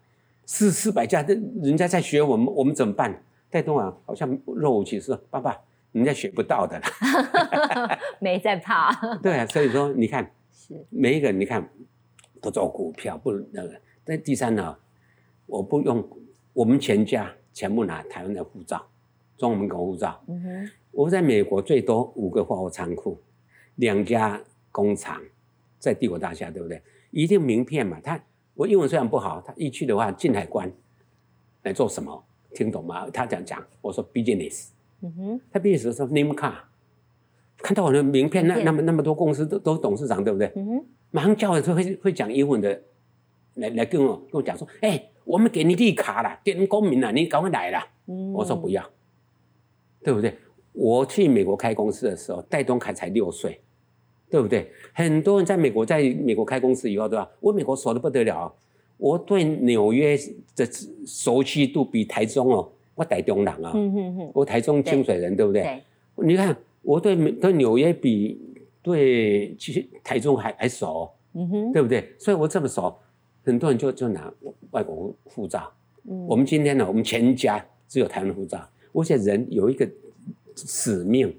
[0.45, 3.23] 四四百家的人家在学我们，我们怎么办？
[3.51, 5.59] 戴东啊好像若无其事，爸爸，
[5.93, 7.99] 人家学不到的啦。
[8.19, 11.69] 没在怕， 对啊，所以说你看，是每一个人你看
[12.41, 13.75] 不做股票，不那个。
[14.05, 14.77] 那第三呢，
[15.47, 16.03] 我不用
[16.53, 18.85] 我们全家全部拿台湾的护照，
[19.37, 20.21] 中华民国护照。
[20.29, 23.21] 嗯哼，我在美国最多五个货物仓库，
[23.77, 25.21] 两家工厂，
[25.79, 26.83] 在帝国大厦，对不对？
[27.11, 28.01] 一定名片嘛。
[28.03, 28.19] 他
[28.55, 30.71] 我英文虽然不好，他一去的话进海关
[31.63, 32.25] 来做什么？
[32.55, 33.09] 听懂吗？
[33.11, 34.69] 他讲讲，我说 business，
[35.01, 36.53] 嗯哼，他 business 说 name card，
[37.57, 40.53] 看到我的名片，那那么那么多公司都都董事长，对不对？
[40.57, 42.83] 嗯哼，马上叫我就会会讲英文的，
[43.55, 47.79] 来来跟我跟我讲说，哎、我们给你绿卡了，给你公民了，你赶快来了。
[48.07, 48.85] 嗯我说不要，
[50.03, 50.37] 对不对？
[50.73, 53.63] 我去美国开公司的时候，戴东凯才六岁，
[54.33, 54.67] 对不对？
[54.95, 57.29] 很多人在美国在美国开公司以后，对吧？
[57.39, 58.53] 我美国熟的不得了啊，
[58.97, 60.19] 我对纽约
[60.57, 60.67] 的
[61.07, 65.63] 熟悉度比台中哦，我台中人啊，嗯哼哼，我台中清水人，对不对？
[65.63, 68.41] 对，你看我对美对纽约比
[68.83, 72.11] 对其实台中还还熟哦、嗯哼，对不对？
[72.19, 72.97] 所以我这么熟，
[73.45, 74.33] 很多人就就拿
[74.71, 75.71] 外国护照。
[76.09, 78.67] 嗯我们今天呢，我们全家只有台湾护照。
[78.93, 79.89] 我想人有一个
[80.57, 81.33] 使命，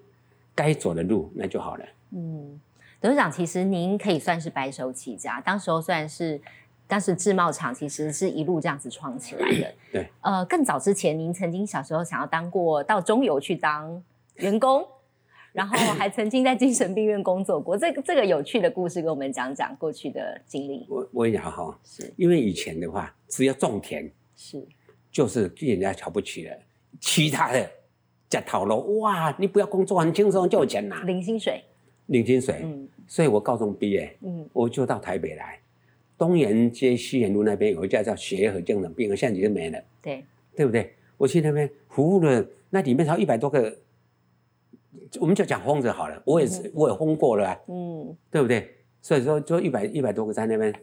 [0.56, 1.86] 该走的路那就好了。
[2.16, 2.60] 嗯，
[3.04, 6.40] 董事长，其实您可以算是白手起家，当时候虽然是。
[6.86, 9.74] 当时制帽厂其实是一路这样子创起来的。
[9.92, 14.04] 对，呃，更早之前，您曾经小时候想要当过到中油去当
[14.36, 14.86] 员工，
[15.54, 17.76] 然后还曾经在精神病院工作过。
[17.76, 20.86] 这个这个有趣的故事，跟我们讲讲过去的经历。
[20.90, 24.64] 我我跟你讲哈，是因为以前的话，只要种田是，
[25.10, 26.56] 就是被人家瞧不起了，
[27.00, 27.68] 其他的
[28.30, 31.64] 在讨论哇，你不要工作很轻松就有钱拿，零薪水，
[32.08, 32.60] 领薪水。
[32.62, 34.48] 嗯所以我高中毕业，嗯。
[34.54, 35.60] 我就到台北来，
[36.18, 40.24] 东园街西园路那边有一家叫协和精神病院，现在已经没了，对，
[40.56, 40.94] 对不对？
[41.18, 43.78] 我去那边服务了，那里面才一百多个，
[45.20, 48.16] 我们就讲疯子好了，我也是，我也疯过了、啊，嗯。
[48.32, 48.70] 对不对？
[49.02, 50.74] 所以说，就一百一百多个在那边，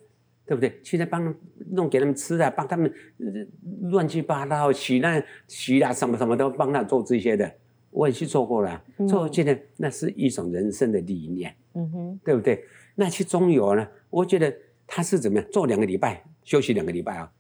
[0.45, 0.79] 对不对？
[0.83, 1.35] 去那帮
[1.71, 3.27] 弄给他们吃的，帮他们呃
[3.89, 7.51] 乱七八糟洗那洗啊什么什么都帮他做这些的，
[7.91, 8.85] 我也去做过了啊。
[8.99, 12.65] 嗯所以我觉得那是一种人生的理念，嗯哼，对不对？
[12.95, 14.55] 那去中游呢，我觉得
[14.87, 15.49] 他是怎么样？
[15.51, 17.33] 做两个礼拜，休息两个礼拜啊。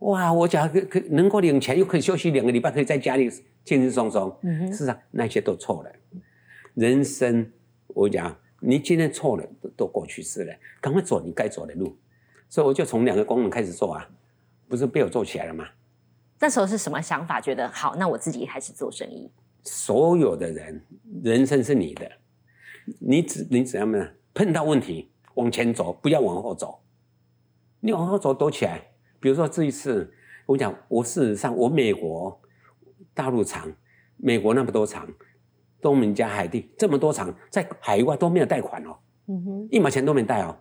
[0.00, 4.34] 哇，我讲可可能够领钱，又可以休息两个礼拜，可以在家里轻轻松松。
[4.42, 5.90] 嗯哼，是啊那些都错了。
[6.74, 7.50] 人生，
[7.88, 11.96] 我讲，你今天错了，都都过去式了，赶快走你该走的路。
[12.48, 14.08] 所以我就从两个功能开始做啊，
[14.68, 15.66] 不是被我做起来了吗？
[16.38, 17.40] 那时候是什么想法？
[17.40, 19.30] 觉得好，那我自己开始做生意。
[19.62, 20.84] 所有的人，
[21.22, 22.10] 人生是你的，
[22.98, 24.08] 你只你怎样呢？
[24.32, 26.82] 碰到问题往前走，不要往后走。
[27.80, 28.80] 你往后走躲起来。
[29.18, 30.12] 比如说这一次，
[30.46, 32.40] 我讲我事实上我美国
[33.12, 33.70] 大陆厂，
[34.16, 35.06] 美国那么多厂，
[35.80, 38.96] 东明加海地这么多厂，在海外都没有贷款哦，
[39.26, 40.56] 嗯哼，一毛钱都没贷哦，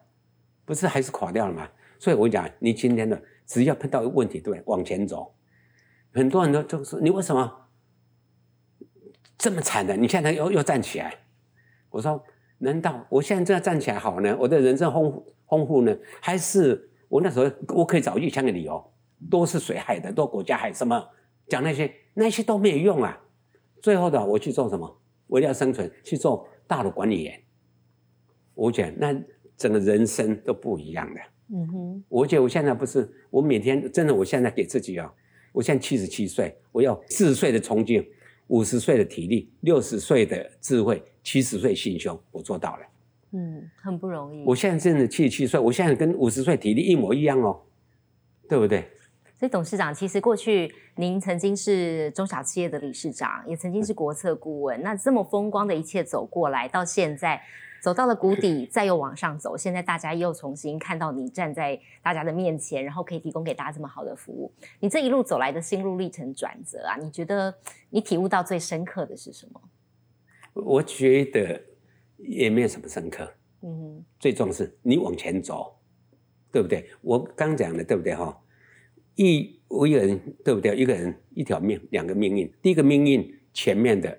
[0.65, 1.69] 不是还是垮掉了吗？
[1.99, 4.63] 所以我讲，你今天的只要碰到问题，对不对？
[4.65, 5.33] 往前走。
[6.11, 7.68] 很多人都就说你为什么
[9.39, 9.95] 这么惨的？
[9.95, 11.15] 你现在又又站起来？
[11.89, 12.21] 我说，
[12.59, 14.37] 难道我现在这样站起来好呢？
[14.39, 15.97] 我的人生丰富丰富呢？
[16.21, 18.93] 还是我那时候我可以找一千个理由，
[19.31, 21.03] 都是谁害的，都国家害什么？
[21.47, 23.19] 讲那些那些都没有用啊。
[23.81, 25.01] 最后的我去做什么？
[25.27, 27.41] 为了要生存，去做大的管理员。
[28.53, 29.15] 我讲那
[29.55, 31.21] 整个人生都不一样的。
[31.51, 35.11] 嗯哼，我觉得我现在不是，我每天真的，我现在给自己啊、
[35.53, 38.05] 我现在七十七岁，我要四十岁的冲劲，
[38.49, 42.85] 五十岁的体力，六十岁的智慧，七十岁心胸，我做到了。
[43.31, 44.43] 嗯，很不容易。
[44.43, 47.61] 我现在真的七十七岁，我现在跟五十岁体力一模一样哦，
[48.47, 48.89] 对不对？
[49.39, 54.81] 所以董事长，其实过去您曾经是中小企业的理事长，也曾经是国策顾问。
[54.81, 57.41] 那这么风光的一切走过来，到现在
[57.81, 64.51] 走到了谷底，再又往上走，现在大家又重新看到你站在大家的面前，然后可以提供给大家这么好的服务。
[64.79, 67.53] 你这一路走来的心路历程转折啊，你觉得
[67.89, 69.61] 你体悟到最深刻的是什么？
[70.53, 71.61] 我觉得
[72.17, 73.23] 也没有什么深刻，
[73.61, 75.77] 嗯哼，最重要是你往前走，
[76.51, 76.89] 对不对？
[77.01, 78.37] 我刚讲的对不对哈？
[79.15, 80.75] 一我一个人对不对？
[80.75, 82.51] 一个人一条命，两个命运。
[82.61, 84.17] 第一个命运前面的，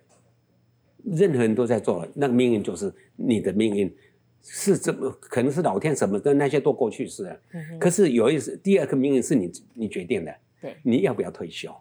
[1.04, 3.94] 任何人都在做，那个命运就是你的命运，
[4.42, 7.40] 是这么可能是老天什么的那些都过去式了。
[7.52, 11.74] 嗯，可是有一次，第二个命运是你你决定的，对你要不要退休？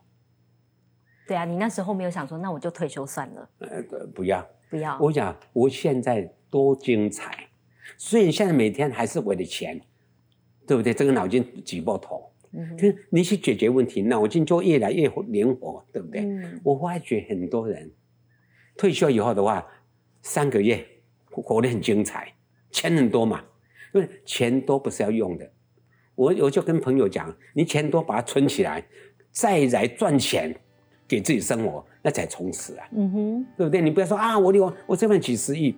[1.28, 4.48] 对啊，你那时候没有想说，那我就退休算了，呃，不要。
[4.70, 5.00] 不要。
[5.00, 7.48] 我想我现在多精彩，
[7.98, 9.82] 虽然现在每天还是为了钱，
[10.68, 10.94] 对不对？
[10.94, 16.22] 这个脑筋挤爆头，嗯哼可是你去解决问题，脑筋就越来越灵活，对不对？
[16.22, 17.92] 嗯我发觉很多人
[18.78, 19.66] 退休以后的话，
[20.22, 20.86] 三个月
[21.42, 22.34] 活得很精彩，
[22.72, 23.44] 钱很多嘛，
[23.94, 25.52] 因为钱多不是要用的。
[26.16, 28.86] 我我就跟朋友讲，你钱多把它存起来，
[29.32, 30.54] 再来赚钱
[31.08, 32.88] 给自己生活，那才充实啊。
[32.92, 33.82] 嗯哼，对不对？
[33.82, 35.76] 你不要说啊，我有我这份几十亿，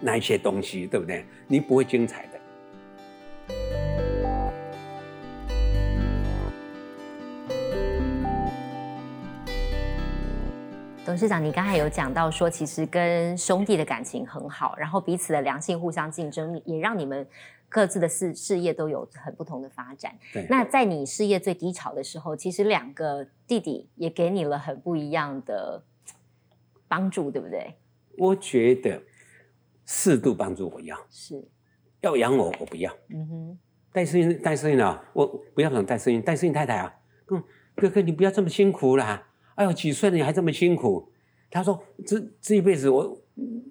[0.00, 1.24] 那一些东西，对不对？
[1.46, 2.33] 你不会精彩的。
[11.04, 17.26] 董事长，你刚才有讲到说，其实跟兄弟的感情很好，然后彼此的良性互相竞争，也让你们
[17.68, 20.16] 各自的事事业都有很不同的发展。
[20.32, 25.82] 对，那在你事业最低潮的时候，其实两个弟弟也给你了很不一样的
[26.88, 27.74] 帮助，对不对？
[28.16, 29.02] 我觉得
[29.84, 31.44] 适度帮助我要，是，
[32.00, 32.90] 要养我我不要。
[33.10, 33.58] 嗯哼，
[33.92, 36.94] 戴世英，戴世英啊，我不要讲戴世英，戴世英太太啊，
[37.30, 37.44] 嗯，
[37.76, 41.08] 哥哥你不要这么辛苦啦，哎呦几岁了你还这么辛苦？
[41.50, 43.16] 他说这这一辈子我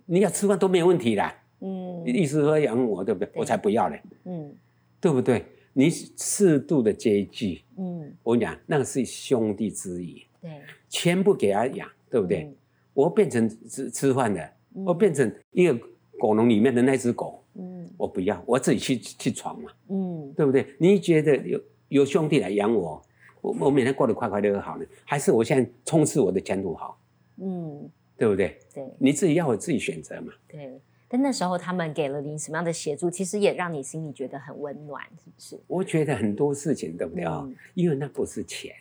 [0.05, 3.27] 你要吃饭都没有问题啦，嗯意思说养我对不对？
[3.27, 4.55] 对我才不要嘞，嗯
[5.01, 5.45] 对不对？
[5.73, 10.23] 你适度的接济，嗯，我跟你讲那个是兄弟之谊。
[10.41, 10.51] 对，
[10.87, 12.43] 钱不给他养，对不对？
[12.43, 12.55] 嗯
[12.93, 14.39] 我变成吃吃饭的，
[14.75, 15.75] 嗯我变成一个
[16.19, 20.67] 狗笼里面的那只狗，嗯，我不要，我自己去去闯嘛，嗯，对不对？
[20.77, 23.01] 你觉得有有兄弟来养我，
[23.43, 26.97] 我我每天过得快快乐乐好呢，还是我现在冲刺我的前途好？
[27.37, 28.57] 嗯，对不对？
[28.73, 30.31] 对，你自己要我自己选择嘛。
[30.47, 30.79] 对，
[31.09, 35.59] 但那时候他们给了您什么样的协助，其实也让你心里觉得很温暖，是不是？
[35.67, 37.45] 我觉得很多事情，对不对啊？
[37.73, 38.73] 因为那不是钱。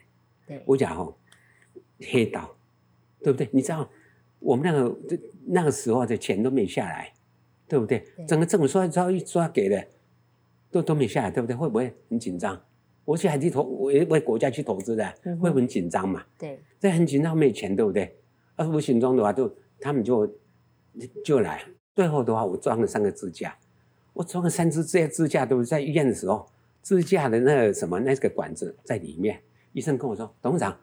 [0.46, 1.12] 对，我讲哦，
[2.10, 2.54] 黑道，
[3.22, 3.48] 对不对？
[3.50, 3.88] 你知道
[4.38, 4.96] 我们那个
[5.44, 7.12] 那个时候的钱都没下来。
[7.68, 8.04] 对不对？
[8.28, 9.82] 整个政府说要一说给的，
[10.70, 11.56] 都都没下来，对不对？
[11.56, 12.62] 会不会很紧张？
[13.04, 16.22] 我去海地投，为为国家去投资的，会很紧张嘛？
[16.38, 18.16] 对，这很紧张，没钱，对不对？
[18.56, 20.26] 而无形中的话，就他们就
[21.24, 21.62] 就来。
[21.94, 23.56] 最后的话，我装了三个支架，
[24.12, 26.46] 我装了三支这些支架，都是在医院的时候，
[26.82, 29.40] 支架的那个什么那个管子在里面。
[29.72, 30.78] 医生跟我说：“董事长，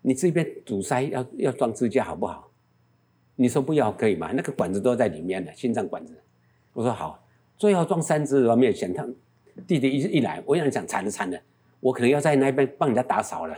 [0.00, 2.50] 你这边阻塞要要装支架好不好？”
[3.36, 4.32] 你说不要可以吗？
[4.32, 6.16] 那个管子都在里面的，心脏管子。
[6.72, 8.92] 我说好，最后装三支，我没有钱。
[8.92, 9.06] 他
[9.66, 11.38] 弟弟一一来，我想讲惨了惨了，
[11.80, 13.56] 我可能要在那边帮人家打扫了，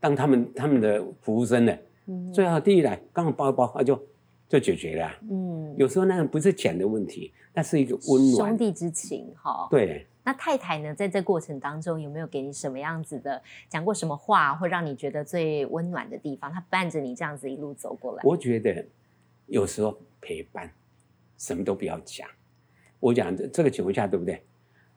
[0.00, 1.78] 当他们他们的服务生了。
[2.06, 2.32] 嗯。
[2.32, 4.00] 最后弟弟来，刚好包一包，啊就
[4.48, 5.10] 就解决了。
[5.30, 5.74] 嗯。
[5.76, 9.68] 有时候那个不是钱的问题，那是一个温暖兄弟之情哈。
[9.70, 10.06] 对。
[10.24, 16.50] 那太太呢，在这过程当中有没有给你什么样子的讲过什么话，会让你觉得最温暖的地方？
[16.52, 18.22] 他伴着你这样子一路走过来。
[18.24, 18.84] 我觉得。
[19.46, 20.72] 有时候陪伴，
[21.36, 22.26] 什么都不要讲。
[22.98, 24.42] 我讲这这个情况下，对不对？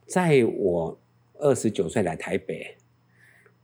[0.08, 0.98] 在我
[1.38, 2.78] 二十九岁来台北，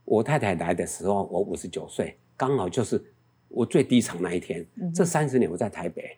[0.03, 3.01] 我太太来的时候，我五十九岁，刚好就是
[3.47, 4.65] 我最低潮那一天。
[4.93, 6.17] 这三十年我在台北，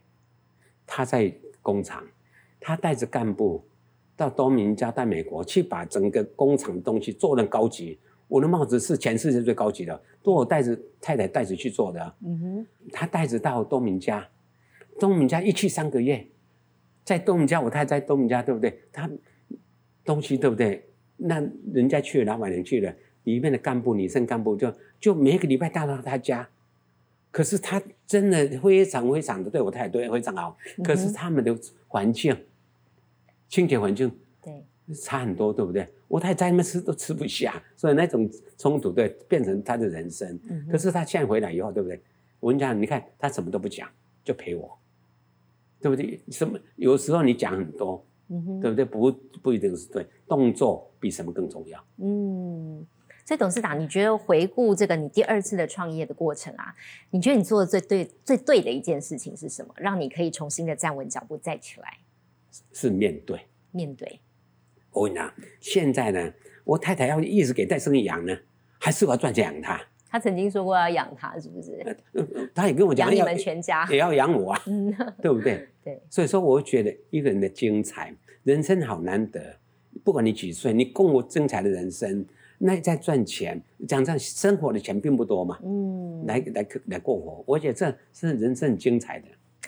[0.87, 2.03] 她在工厂，
[2.59, 3.63] 她带着干部
[4.17, 7.99] 到东明家，在美国去把整个工厂的东西做的高级。
[8.27, 12.15] 我的帽子是全世界最高级的，都我带着太太带着去做的。
[12.25, 14.27] 嗯哼，她带着到东明家。
[14.99, 16.25] 东明家一去三个月，
[17.03, 18.79] 在东明家，我太太在东明家，对不对？
[18.91, 19.07] 他
[20.05, 20.85] 东西对不对？
[21.17, 26.47] 那人家去了，老板娘去了，里面的干部、女生干部就就每个礼拜带到他家。
[27.31, 30.57] 可是他真的非常非常的对我太太对非常好。
[30.83, 32.33] 可是他们的环境，
[33.49, 34.09] 清洁环境
[34.41, 34.63] 对
[34.93, 35.85] 差很多，对不对？
[36.07, 40.39] 我太太在那边吃都吃不下，所以那种冲突对变成他的人生。
[40.71, 41.99] 可是他现在回来以后，对不对？
[42.39, 43.89] 我跟你讲，你看他什么都不讲，
[44.23, 44.77] 就陪我。
[45.81, 46.19] 对不对？
[46.31, 46.57] 什么？
[46.77, 48.83] 有时候你讲很多，对不对？
[48.85, 49.11] 不
[49.41, 51.83] 不一定是对，动作比什么更重要。
[51.97, 52.85] 嗯，
[53.25, 56.75] 所以董事长，你觉得回顾这个你第二次的创业的过程啊，
[57.11, 59.73] 你觉得你做的最对、最对的一件事情是什么？
[59.77, 61.97] 让你可以重新的站稳脚步再起来？
[62.71, 64.19] 是面对，面对。
[64.91, 66.33] 我问你啊，现在呢，
[66.63, 68.35] 我太太要一直给戴生意养呢，
[68.79, 69.81] 还是我要赚钱养她？
[70.09, 71.97] 他曾经说过要养他，是不是？
[72.53, 74.61] 他也跟我讲养你们全家，也要养我啊，
[75.21, 75.67] 对不对？
[75.83, 76.01] 对。
[76.09, 78.13] 所以说，我觉得一个人的精彩，
[78.43, 79.41] 人生好难得。
[80.03, 82.25] 不管你几岁，你共我精彩的人生，
[82.57, 85.59] 那在赚钱，讲这生活的钱并不多嘛。
[85.63, 86.25] 嗯。
[86.25, 89.27] 来来来过活，我觉得这是人生很精彩的。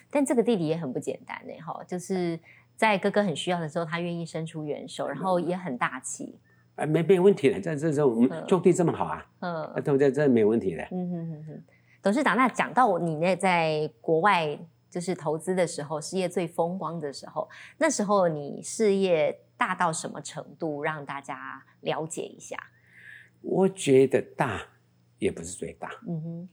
[0.09, 2.39] 但这个弟弟也很不简单呢，哈，就是
[2.75, 6.35] 在哥哥很需要的时候，他愿意伸出援手，然后也很大气。
[6.77, 10.11] 啊，没没有问题的，这这这我们种地这么好啊，嗯，对不对？
[10.11, 10.83] 这没问题的。
[10.91, 11.63] 嗯哼哼哼，
[12.03, 20.83] 董事长，那讲到你那在国外就是投资的时候，事业最风光的时候，那时候你事业大到什么程度？
[20.83, 22.55] 让大家了解一下。
[23.41, 24.61] 我觉得大
[25.17, 25.89] 也不是最大。
[26.07, 26.49] 嗯哼，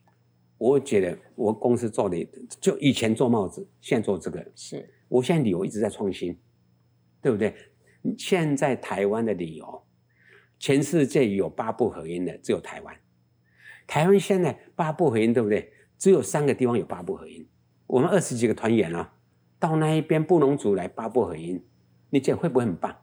[0.56, 2.26] 我觉得我公司做的
[2.60, 6.34] 就以前做帽子，现在做这个，是我现在旅游一直在创新，
[7.20, 7.54] 对不对？
[8.16, 9.83] 现在台湾的旅游。
[10.64, 12.96] 全世界有八部合音的，只有台湾。
[13.86, 15.70] 台湾现在八部合音，对不对？
[15.98, 17.46] 只有三个地方有八部合音。
[17.86, 19.12] 我们二十几个团员啊，
[19.58, 21.62] 到那一边布农族来八部合音，
[22.08, 22.96] 你讲会不会很棒？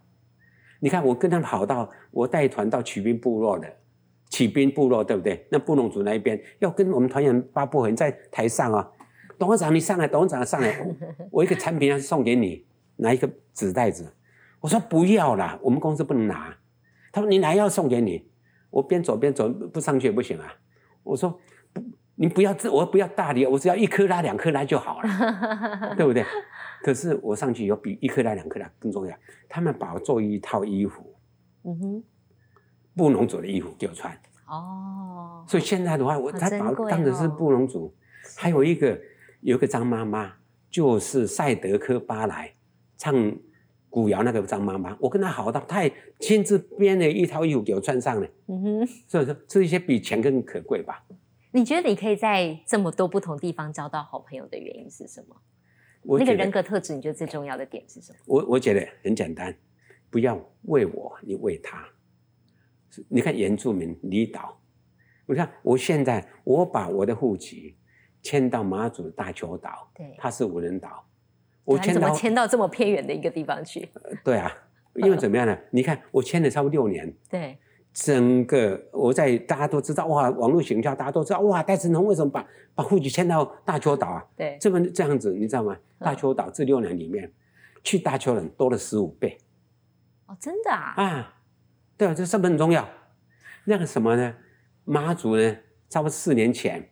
[0.80, 3.71] 你看我跟他们跑到，我带团到曲兵部落的
[4.32, 5.45] 曲兵部落，对不对？
[5.52, 8.91] 那布农族那一边要跟我们团员八部合音在台上啊，
[9.38, 10.84] 董事长你上来，董事长上来，
[11.30, 14.12] 我一个产品要送给你，拿一个纸袋子。
[14.62, 16.58] 我说不要啦，我们公司不能拿。
[17.12, 18.26] 他说：“你哪要送给你？
[18.69, 20.54] 我边走边走，不上去也不行啊。”
[21.04, 21.40] 我说
[21.73, 21.83] ：“不，
[22.15, 26.23] 你不要这，我不要大礼，我只要一颗拉、两颗拉就好了， 对不对？”
[26.81, 29.15] 可是我上去有比一颗拉、两颗拉更重要。
[29.50, 31.15] 他们把我做一套衣服，
[31.63, 32.04] 嗯哼，
[32.96, 34.17] 布农族的衣服给我穿。
[34.48, 37.94] 哦，所以现在的话，我他把我当的是布农族。
[38.38, 39.00] 还有一个，
[39.42, 40.31] 有一个张妈妈，
[40.69, 42.54] 就是赛德克巴莱
[42.98, 43.13] 唱。
[43.92, 48.27] 古窑那个张妈妈，我跟她好到，她也亲自编了一套衣服给我穿上了。
[48.48, 51.06] 嗯哼，所以说这一些比钱更可贵吧？
[51.52, 55.35] 你觉得你可以在这么多不同地方交到好朋友的原因是什么？
[56.17, 58.19] 那个人格特质，你觉得最重要的点是什么？
[58.25, 59.54] 我我觉得很简单，
[60.10, 61.85] 不要为我，你为他。
[63.08, 64.58] 你看原住民离岛，
[65.25, 67.77] 你看我现在我把我的户籍
[68.21, 71.06] 迁到马祖大丘岛，对，它是无人岛，
[71.64, 73.90] 我对啊你怎么迁到迁到这么偏远的一个地方去？
[74.24, 74.52] 对啊，
[74.96, 75.58] 因为怎么样呢？
[75.72, 77.58] 你看我迁了差不多六年，对，
[77.94, 84.26] 整个我在大家都知道哇，网络行销大家都知道哇，戴志农为什么把把户籍迁到大邱岛啊？
[84.36, 85.74] 对，这么这样子，你知道吗？
[85.74, 87.32] 嗯大邱岛这六年里面，
[87.84, 89.38] 去大邱人多了十五倍
[90.26, 91.36] 哦，真的啊，啊！
[91.96, 92.90] 对啊，这是不是很重要？
[93.66, 94.34] 那个什么呢？
[94.84, 95.58] 妈祖呢？
[95.90, 96.90] 差不多四年前，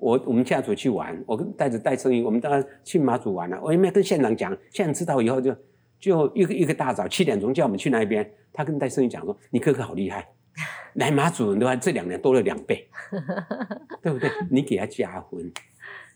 [0.00, 3.60] 我我们家族去玩，我跟带着带生意，我们当然去马祖玩了。
[3.62, 5.54] 我也没有跟县长讲，县长知道以后就
[5.98, 10.26] 就一个一个大早七点钟叫我们去那边，他跟带生意讲说：“你哥哥好厉害，
[10.94, 12.88] 来马祖人的话这两年多了两倍，
[14.02, 14.30] 对不对？
[14.50, 15.52] 你给他加分，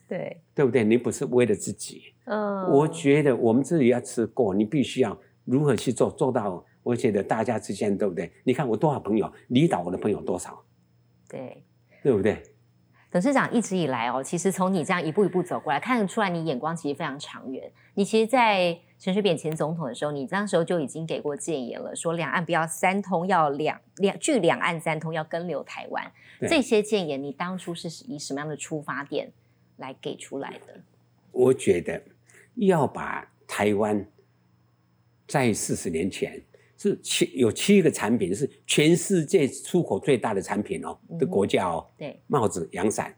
[0.08, 0.82] 对，对不对？
[0.82, 6.64] 你不是为了自己。”嗯，我觉得我们自己要吃过，你必须要如何去做，做到。
[6.82, 8.30] 我觉得大家之间对不对？
[8.44, 10.62] 你看我多少朋友，离岛我的朋友多少，
[11.28, 11.62] 对。
[12.02, 12.42] 对不对？
[13.14, 17.70] 董事长一直以来哦，其实从你这样一步一步走过来，看得出来你眼光其实非常长远。
[17.94, 26.10] 你其实，在陈水扁前总统的时候，你那时候就已经给过建言了，说两岸不要三通，要两两据两岸三通，要跟留台湾。
[26.48, 29.30] 这些建言，你当初是以什么样的出发点
[29.76, 30.80] 来给出来的？
[31.30, 32.02] 我觉得
[32.56, 34.04] 要把台湾
[35.28, 36.42] 在四十年前
[36.84, 43.16] 是七有七个产品是全世界出口最大的产品哦的国家哦，对，帽子、阳伞，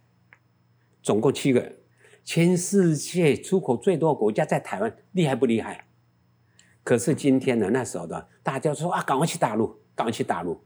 [1.03, 1.73] 总共七个，
[2.23, 5.85] 全世界出口最多的国家在台湾，厉害不厉害？
[6.85, 10.61] 可是今天呢，那时候的大家说啊，赶快去大陆，赶快去大陆，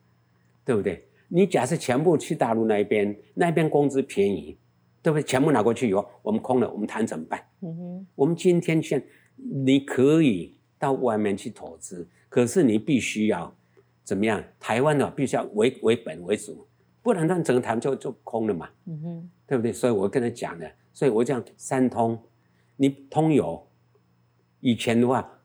[0.63, 1.09] 对不对？
[1.29, 4.59] 你假设全部去大陆那边，那边工资便宜，
[5.01, 5.23] 对不对？
[5.23, 7.43] 全部拿过去以后，我们空了，我们谈怎么办？
[7.63, 9.03] 嗯哼，我们今天现
[9.37, 13.55] 你可以到外面去投资，可是你必须要
[14.03, 14.43] 怎么样？
[14.59, 16.67] 台湾的必须要为为本为主，
[17.03, 19.71] 不然那整个台湾就就空了嘛，嗯哼，对不对？
[19.73, 22.19] 所以我跟他讲的，所以我讲三通，
[22.77, 23.69] 你通邮，
[24.61, 25.39] 以前的话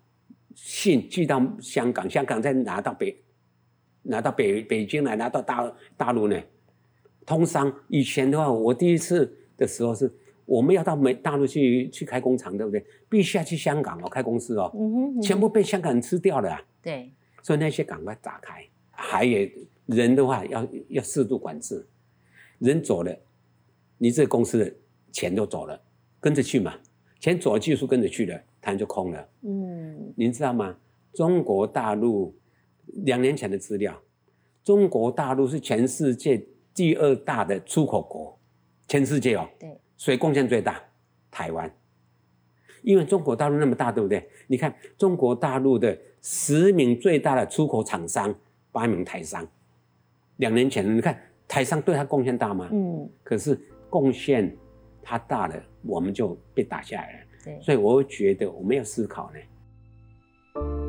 [0.54, 3.22] 信寄到香港，香港再拿到北
[4.04, 6.40] 拿到北北京来，拿到大大陆呢，
[7.26, 10.14] 通商以前的话，我第一次的时候是
[10.46, 12.86] 我们要到美大陆去去开工厂，对不对？
[13.10, 18.64] 必须要去香港哦，开公司哦，嗯哼，嗯哼全部被香港人吃掉了、啊，对，所以那些赶快打开。
[18.92, 19.50] 还有
[19.88, 21.86] 人的话要要适度管制，
[22.60, 23.16] 人走了，
[23.98, 24.74] 你这个公司的
[25.12, 25.80] 钱都走了，
[26.20, 26.74] 跟着去嘛，
[27.20, 29.30] 钱走了，技术跟着去了，摊就空了。
[29.42, 30.78] 嗯，您知道吗？
[31.14, 32.36] 中国大陆
[33.06, 34.00] 两年前的资料，
[34.64, 38.38] 中国大陆是全世界第二大的出口国，
[38.88, 40.82] 全世界哦，对，谁贡献最大？
[41.32, 41.72] 台湾。
[42.82, 44.30] 因为中国大陆那么大，对不对？
[44.48, 48.34] 你看中国大陆的十名最大的出口厂商，
[48.72, 49.48] 八名台商。
[50.38, 52.70] 两年前，你看台商对他贡献大吗？
[52.72, 54.56] 嗯，可是贡献
[55.02, 57.20] 他大了，我们就被打下来了。
[57.44, 60.85] 对，所以我会觉得我们要思考呢。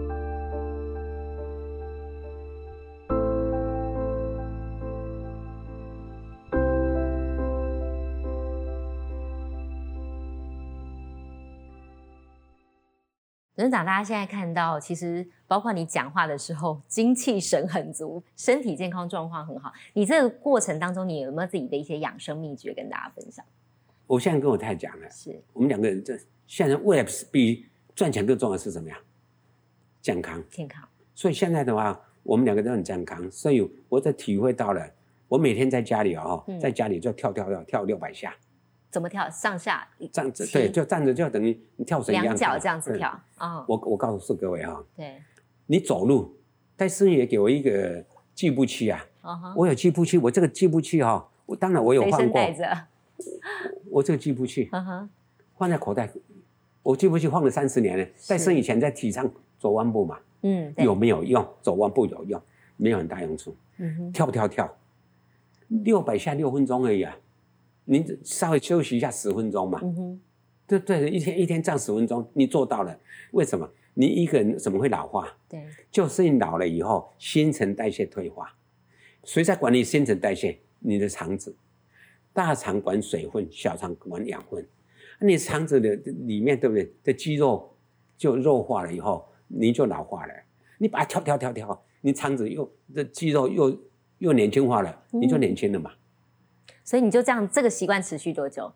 [13.71, 19.73] 长，大家现在看到，其实包括你讲话的时候，精气神很足，身体健康状况很好。
[19.95, 23.45] 你这个过程当中，你有没有自己的一些养生秘诀跟大家分享？
[24.07, 28.97] 我现在跟我太太讲了，是，我们两个人这现在为了比赚钱更重要的是什么呀？
[30.01, 30.43] 健康。
[30.51, 34.89] 健康，所以现在的话，我们两个都很健康，所以我就体会到了，
[35.27, 38.33] 我每天在家里哦，嗯在家里就跳跳跳跳六百下，
[38.97, 39.29] 怎么跳？
[39.29, 42.97] 上下站着起对，就站着就等于你跳绳一样两脚跳这样子。
[42.97, 45.21] 跳啊、我我告诉各位哈、对，
[45.67, 46.35] 你走路，
[46.79, 48.03] 戴师爷给我一个
[48.35, 49.05] 计步器啊，
[49.55, 52.87] 我有计步器，我这个计步器哈、我当然我有随换过，着，
[53.91, 55.11] 我这个计步器嗯哼，
[55.59, 56.11] 放在口袋，
[56.83, 58.07] 我计步器放了三十年了。
[58.27, 61.47] 戴生以前在提倡走弯步嘛，嗯，有，没有用？
[61.61, 62.41] 走弯步有用，
[62.79, 63.55] 没有很大用处。
[63.77, 64.75] 嗯哼，跳跳跳，
[65.69, 67.15] 六百下六分钟而已啊，
[67.87, 70.21] 你稍微休息一下十分钟嘛，嗯哼，
[70.67, 71.09] 对对？
[71.09, 72.97] 一天一天站十分钟，你做到了，
[73.33, 73.69] 为什么？
[73.95, 75.27] 你一个人怎么会老化？
[75.49, 78.55] 对，就是你老了以后，新陈代谢退化。
[79.25, 80.59] 谁在管理新陈代谢？
[80.81, 81.57] 你的肠子，
[82.33, 84.69] 大肠管水分，小肠管养分。
[85.21, 85.95] 你肠子的
[86.27, 86.93] 里面，对不对？
[87.03, 87.75] 的肌肉
[88.19, 90.33] 就弱化了以后，你就老化了。
[90.79, 93.81] 你把它跳跳跳跳，你肠子又的肌肉又
[94.19, 95.91] 又年轻化了，你就年轻了嘛。
[96.87, 98.73] 所以你就这样这个习惯持续多久？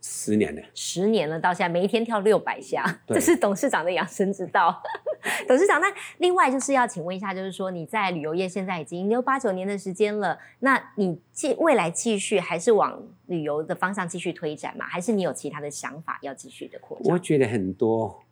[0.00, 0.62] 十年了。
[0.72, 4.80] 十年了，到现在每一天跳六百下，对这是董事长的养生之道。
[5.48, 14.86] 董事长，那另外就是要请问一下，就是说你在旅游业现在已经有八九年的时间了，那你继未来继续还是往旅游的方向继续推展吗？
[14.86, 17.12] 还是你有其他的想法要继续的扩张？
[17.12, 18.22] 我觉得很多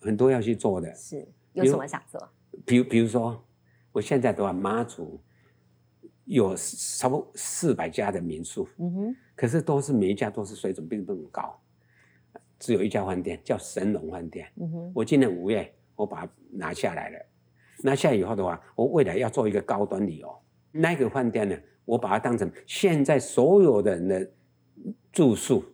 [0.00, 2.28] 很多要去做的，是有什么想做？
[2.66, 3.40] 比如比如说，
[3.92, 5.20] 我现在的话，妈祖
[6.28, 11.58] 有差不多四百家的民宿，嗯哼，可是都是每一家都是水准并不很高，
[12.58, 14.46] 只有一家饭店叫神龙饭店。
[14.60, 17.26] 嗯哼，我今年五月我把它拿下来了，
[17.82, 20.38] 拿下以后的话，我未来要做一个高端旅游，
[20.70, 24.30] 那个饭店呢，我把它当成现在所有的人的
[25.10, 25.64] 住宿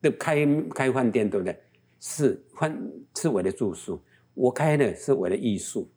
[0.00, 1.58] 的开开饭店，对不对？
[1.98, 4.00] 是饭是为了住宿，
[4.34, 5.90] 我开的是为了艺术。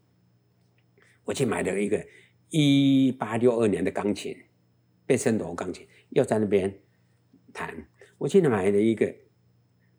[1.26, 2.02] 我去买了一个
[2.50, 4.36] 一八六二年的钢琴，
[5.06, 6.74] 贝森罗钢琴，又在那边
[7.54, 7.74] 弹。
[8.18, 9.14] 我去买了一个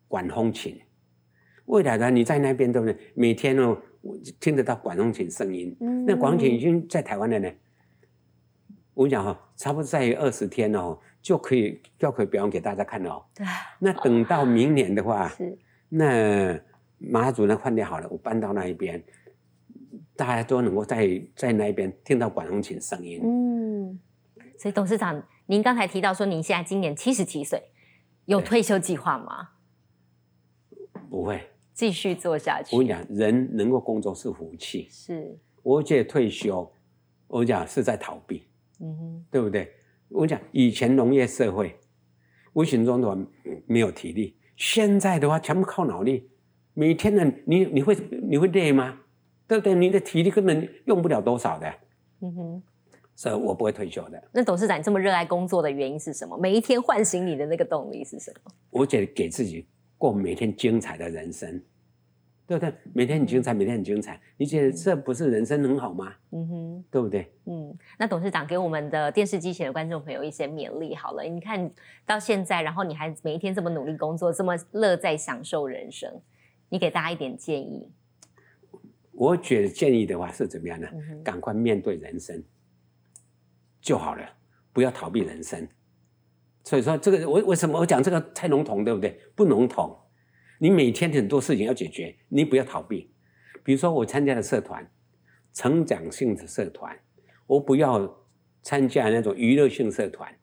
[0.07, 0.79] 管风琴，
[1.65, 2.97] 未来呢，你在那边对不对？
[3.13, 5.75] 每天哦，我听得到管风琴声音。
[5.79, 7.49] 嗯那管风琴已经在台湾了呢。
[8.93, 13.25] 我跟你讲哈、差不多在二十天哦，就可以就可以表演给大家看了哦。
[13.33, 13.45] 对，
[13.79, 16.59] 那等到明年的话，是那
[16.97, 19.01] 马祖那饭店好了，我搬到那一边，
[20.19, 23.21] 大家都能够在在那边听到管风琴声音。
[23.23, 23.97] 嗯，
[24.57, 27.63] 所以董事长，您刚才提到说您现在今年七十七岁，
[28.25, 29.51] 有退休计划吗？
[31.09, 31.41] 不会，
[31.73, 32.75] 继续做下去？
[32.75, 34.89] 我跟你讲，人能够工作是福气。
[34.91, 36.69] 是，我觉得退休，
[37.27, 38.43] 我讲是在逃避，
[38.81, 39.71] 嗯哼，对不对？
[40.09, 41.79] 我讲以前农业社会，
[42.51, 43.17] 无形中的话
[43.67, 46.29] 没有体力，现在的话全部靠脑力。
[46.73, 47.95] 每天呢，你你会
[48.27, 48.99] 你会累吗？
[49.49, 49.75] 对不对？
[49.75, 51.73] 你的体力根本用不了多少的，
[52.21, 52.63] 嗯哼。
[53.15, 54.23] 所以我不会退休的。
[54.31, 56.37] 那董事长，你这么热爱工作的原因是什么？
[56.37, 58.51] 每一天唤醒你的那个动力是什么？
[58.69, 61.61] 我觉得给自己过每天精彩的人生，
[62.47, 62.73] 对不对？
[62.93, 66.13] 每天很精彩，每天很精彩，你觉得这不是人生很好吗？
[66.31, 67.29] 嗯哼，对不对？
[67.43, 67.77] 嗯。
[67.97, 71.23] 那董事长给我们的电视机前的观众朋友一些勉励好了。
[71.23, 71.69] 你看
[72.05, 76.09] 到现在，然后你还每一天这么努力工作，这么乐在享受人生，
[76.69, 77.91] 你给大家一点建议。
[79.19, 80.87] 我觉得建议的话是怎么样呢？
[81.25, 82.41] 赶快面对人生
[83.81, 84.23] 就好了，
[84.71, 85.67] 不要逃避人生。
[86.63, 89.19] 所以说，这个我为什么我讲这个太笼统，对不对？
[89.35, 89.93] 不笼统，
[90.57, 93.13] 你每天很多事情要解决，你不要逃避。
[93.61, 94.89] 比如说，我参加的社团，
[95.51, 96.97] 成长性的社团，
[97.45, 98.25] 我不要
[98.61, 100.33] 参加那种娱乐性社团。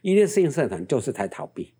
[0.00, 1.74] 娱乐性社团就是在逃避。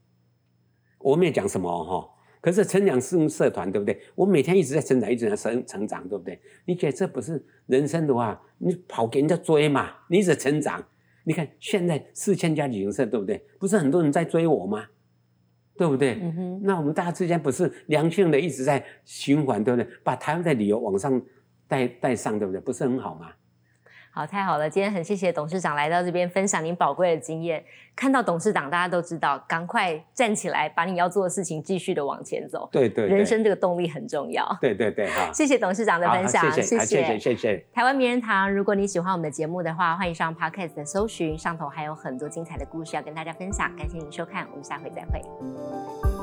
[0.99, 2.14] 我没有讲什么哈、
[2.45, 3.99] 可是成长性社团对不对？
[4.15, 6.39] 我每天一直在成长，一直在成成长，对不对？
[6.67, 9.93] 你觉得这不是人生的话，你跑给人家追嘛？
[10.11, 10.85] 你一直成长，
[11.23, 13.43] 你看现在四千家旅行社，对不对？
[13.59, 14.85] 不是很多人在追我吗？
[15.75, 16.17] 对不对？
[16.61, 19.91] 那我们大家之间不是良性的一直在循环，对不对？
[20.03, 21.19] 把台湾的旅游往上
[21.67, 22.61] 带带上，对不对？
[22.61, 23.33] 不是很好吗？
[24.17, 24.71] 好，太好了！
[24.71, 27.65] 今天很谢谢董事长来到这边分享您宝贵的经验。
[27.97, 32.69] 看到董事长，大家都知道，赶快站起来，把你要做的事情继续的往前走。
[32.71, 34.47] 对对对，人生这个动力很重要。
[34.61, 35.33] 对对对哈。
[35.33, 37.67] 谢谢董事长的分享，谢谢谢谢谢谢。
[37.73, 43.69] 台湾名人堂，如果你喜欢我们的节目的话，欢迎上 Podcast 的搜寻，上头还有很多精彩的故事要跟大家分享。
[43.77, 46.14] 感谢您收看，我们下回再会。